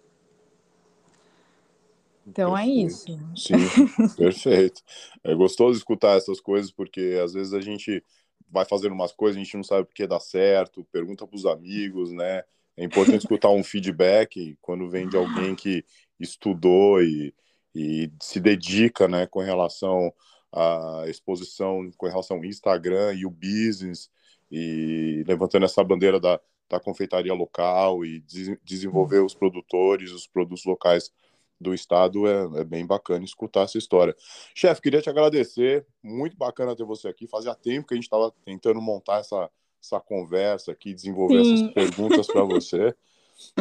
Então 2.26 2.56
é 2.56 2.64
perfeito. 2.64 3.12
é 3.12 3.34
isso. 3.34 3.36
Sim, 3.36 4.14
perfeito. 4.16 4.82
É 5.22 5.34
gostoso 5.34 5.78
escutar 5.78 6.16
essas 6.16 6.40
coisas, 6.40 6.70
porque 6.70 7.20
às 7.22 7.34
vezes 7.34 7.52
a 7.52 7.60
gente 7.60 8.02
vai 8.50 8.64
fazendo 8.64 8.92
umas 8.92 9.12
coisas, 9.12 9.36
a 9.36 9.44
gente 9.44 9.56
não 9.56 9.64
sabe 9.64 9.86
porque 9.86 10.06
dá 10.06 10.20
certo, 10.20 10.86
pergunta 10.92 11.26
para 11.26 11.36
os 11.36 11.46
amigos, 11.46 12.12
né? 12.12 12.42
É 12.76 12.84
importante 12.84 13.18
escutar 13.18 13.50
um 13.50 13.62
feedback 13.62 14.56
quando 14.60 14.88
vem 14.88 15.08
de 15.08 15.16
alguém 15.16 15.54
que 15.54 15.84
estudou 16.18 17.02
e, 17.02 17.32
e 17.74 18.10
se 18.20 18.40
dedica, 18.40 19.06
né, 19.06 19.26
com 19.26 19.40
relação 19.40 20.12
à 20.52 21.04
exposição, 21.06 21.90
com 21.96 22.06
relação 22.06 22.36
ao 22.36 22.44
Instagram 22.44 23.14
e 23.14 23.26
o 23.26 23.30
business, 23.30 24.10
e 24.50 25.24
levantando 25.26 25.64
essa 25.64 25.82
bandeira 25.84 26.18
da, 26.18 26.40
da 26.68 26.80
confeitaria 26.80 27.32
local 27.32 28.04
e 28.04 28.20
de, 28.20 28.58
desenvolver 28.64 29.20
os 29.20 29.34
produtores, 29.34 30.10
os 30.10 30.26
produtos 30.26 30.64
locais 30.64 31.12
do 31.60 31.72
estado 31.72 32.26
é, 32.26 32.60
é, 32.60 32.64
bem 32.64 32.86
bacana 32.86 33.24
escutar 33.24 33.62
essa 33.62 33.78
história. 33.78 34.14
Chefe, 34.54 34.82
queria 34.82 35.00
te 35.00 35.10
agradecer, 35.10 35.86
muito 36.02 36.36
bacana 36.36 36.76
ter 36.76 36.84
você 36.84 37.08
aqui. 37.08 37.26
Fazia 37.26 37.54
tempo 37.54 37.86
que 37.86 37.94
a 37.94 37.96
gente 37.96 38.04
estava 38.04 38.32
tentando 38.44 38.80
montar 38.80 39.20
essa, 39.20 39.50
essa 39.82 40.00
conversa 40.00 40.72
aqui, 40.72 40.92
desenvolver 40.94 41.44
Sim. 41.44 41.54
essas 41.54 41.72
perguntas 41.72 42.26
para 42.26 42.42
você. 42.44 42.94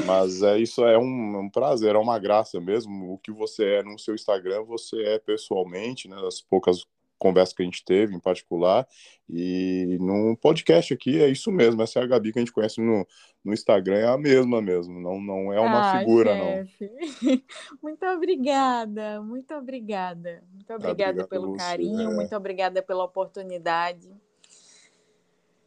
Mas 0.06 0.44
é 0.44 0.60
isso 0.60 0.86
é 0.86 0.98
um, 0.98 1.40
um, 1.40 1.50
prazer, 1.50 1.96
é 1.96 1.98
uma 1.98 2.20
graça 2.20 2.60
mesmo. 2.60 3.14
O 3.14 3.18
que 3.18 3.32
você 3.32 3.76
é 3.76 3.84
no 3.84 3.98
seu 3.98 4.14
Instagram, 4.14 4.64
você 4.64 5.02
é 5.04 5.20
pessoalmente, 5.20 6.08
né? 6.08 6.16
As 6.28 6.42
poucas 6.42 6.86
conversa 7.24 7.56
que 7.56 7.62
a 7.62 7.66
gente 7.66 7.86
teve 7.86 8.14
em 8.14 8.20
particular. 8.20 8.86
E 9.30 9.98
num 10.02 10.36
podcast 10.36 10.94
aqui 10.94 11.22
é 11.22 11.30
isso 11.30 11.50
mesmo. 11.50 11.82
Essa 11.82 12.00
é 12.00 12.04
a 12.04 12.08
Gabi 12.08 12.34
que 12.34 12.40
a 12.40 12.42
gente 12.42 12.52
conhece 12.52 12.82
no, 12.82 13.08
no 13.44 13.54
Instagram, 13.54 13.96
é 13.96 14.08
a 14.08 14.18
mesma 14.18 14.62
mesmo. 14.62 15.00
Não, 15.00 15.22
não 15.22 15.54
é 15.54 15.60
uma 15.60 15.92
ah, 15.92 16.00
figura, 16.00 16.36
chefe. 16.36 16.92
não. 17.22 17.42
Muito 17.82 18.06
obrigada, 18.06 19.22
muito 19.22 19.54
obrigada. 19.54 20.44
Muito 20.54 20.74
obrigada 20.74 21.28
pelo 21.28 21.56
carinho, 21.56 22.12
é. 22.12 22.14
muito 22.14 22.36
obrigada 22.36 22.82
pela 22.82 23.06
oportunidade. 23.06 24.12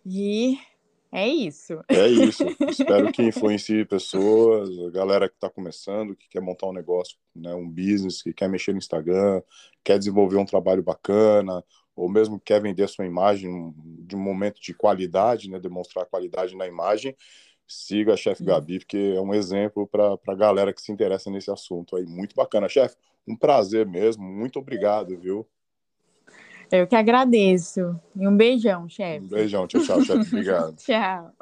E 0.05 0.59
é 1.17 1.29
isso. 1.29 1.81
É 1.89 2.07
isso. 2.09 2.45
Espero 2.69 3.11
que 3.11 3.23
influencie 3.23 3.85
pessoas, 3.85 4.69
a 4.87 4.91
galera 4.91 5.29
que 5.29 5.35
está 5.35 5.49
começando, 5.49 6.15
que 6.15 6.29
quer 6.29 6.41
montar 6.41 6.67
um 6.67 6.73
negócio, 6.73 7.17
né, 7.35 7.55
um 7.55 7.69
business, 7.69 8.23
que 8.23 8.35
quer 8.35 8.49
mexer 8.49 8.73
no 8.73 8.79
Instagram, 8.79 9.43
quer 9.83 9.99
desenvolver 9.99 10.37
um 10.37 10.45
trabalho 10.45 10.83
bacana, 10.83 11.65
ou 11.95 12.09
mesmo 12.09 12.39
quer 12.39 12.61
vender 12.61 12.87
sua 12.89 13.07
imagem 13.07 13.75
de 14.07 14.15
um 14.15 14.21
momento 14.21 14.61
de 14.61 14.75
qualidade, 14.75 15.49
né, 15.49 15.59
demonstrar 15.59 16.05
qualidade 16.05 16.55
na 16.55 16.67
imagem, 16.67 17.17
siga 17.67 18.13
a 18.13 18.17
Chef 18.17 18.43
Gabi, 18.45 18.81
porque 18.81 19.15
é 19.17 19.21
um 19.21 19.35
exemplo 19.35 19.87
para 19.87 20.19
a 20.29 20.35
galera 20.35 20.73
que 20.73 20.83
se 20.83 20.93
interessa 20.93 21.31
nesse 21.31 21.51
assunto 21.51 21.97
aí. 21.97 22.05
Muito 22.05 22.35
bacana. 22.35 22.69
Chefe, 22.69 22.97
um 23.27 23.37
prazer 23.37 23.87
mesmo. 23.87 24.23
Muito 24.23 24.59
obrigado, 24.59 25.19
viu? 25.19 25.47
Eu 26.71 26.87
que 26.87 26.97
agradeço. 26.97 27.99
E 28.15 28.27
um 28.27 28.37
beijão, 28.37 28.89
chefe. 28.89 29.25
Um 29.25 29.29
beijão. 29.29 29.67
Tchau, 29.67 29.83
tchau, 29.83 30.03
chefe. 30.03 30.29
Obrigado. 30.35 30.77
tchau. 30.77 31.33